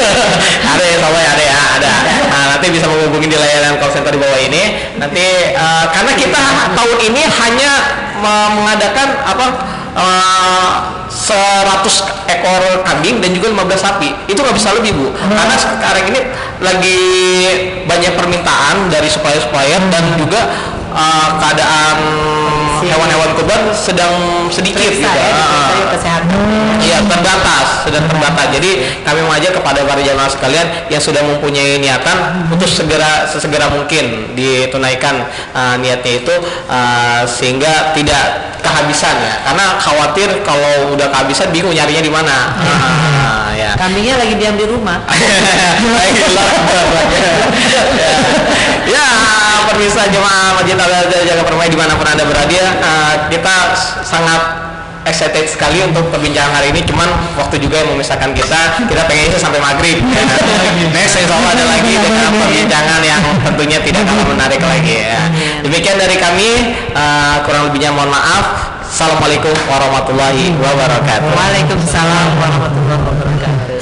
[0.73, 1.93] ada ya Allah ya, ada ya ada.
[2.33, 4.97] Nah, nanti bisa menghubungi di layanan call center di bawah ini.
[4.97, 7.73] Nanti eh, karena kita tahun ini hanya
[8.25, 9.47] me- mengadakan apa
[10.01, 14.09] eh, 100 ekor kambing dan juga 15 sapi.
[14.27, 15.07] Itu nggak bisa lebih bu.
[15.15, 16.21] Karena sekarang ini
[16.59, 17.01] lagi
[17.87, 20.41] banyak permintaan dari supplier-supplier dan juga
[20.91, 21.97] eh, keadaan
[22.85, 24.13] hewan-hewan kurban sedang
[24.51, 25.71] sedikit Periksa gitu ya, Ah.
[25.79, 26.39] yuk kesehatan
[26.83, 28.47] Iya terbatas, sedang terbatas.
[28.51, 28.71] Jadi
[29.07, 35.23] kami mengajak kepada para jamaah sekalian yang sudah mempunyai niatan untuk segera sesegera mungkin ditunaikan
[35.55, 36.35] uh, niatnya itu
[36.67, 39.35] uh, sehingga tidak kehabisan ya.
[39.47, 42.37] Karena khawatir kalau udah kehabisan bingung nyarinya di mana.
[42.59, 43.71] Ah, ya.
[43.79, 44.99] kambingnya lagi diam di rumah
[45.95, 46.51] Baiklah.
[48.95, 49.07] ya,
[49.71, 53.57] pemirsa jemaah Masjid Al Azhar Jaga Permai di mana pun anda berada, eh, kita
[54.03, 54.43] sangat
[55.03, 56.83] excited sekali untuk perbincangan hari ini.
[56.87, 59.99] Cuman waktu juga yang memisahkan kita, kita pengennya sampai maghrib.
[60.95, 64.97] Next, insya Allah ada lagi dengan perbincangan yang tentunya tidak kalah menarik lagi.
[65.03, 65.23] Ya.
[65.67, 66.51] Demikian dari kami,
[66.95, 68.75] eh, kurang lebihnya mohon maaf.
[68.93, 71.33] Assalamualaikum warahmatullahi wabarakatuh.
[71.33, 73.82] Waalaikumsalam warahmatullahi wabarakatuh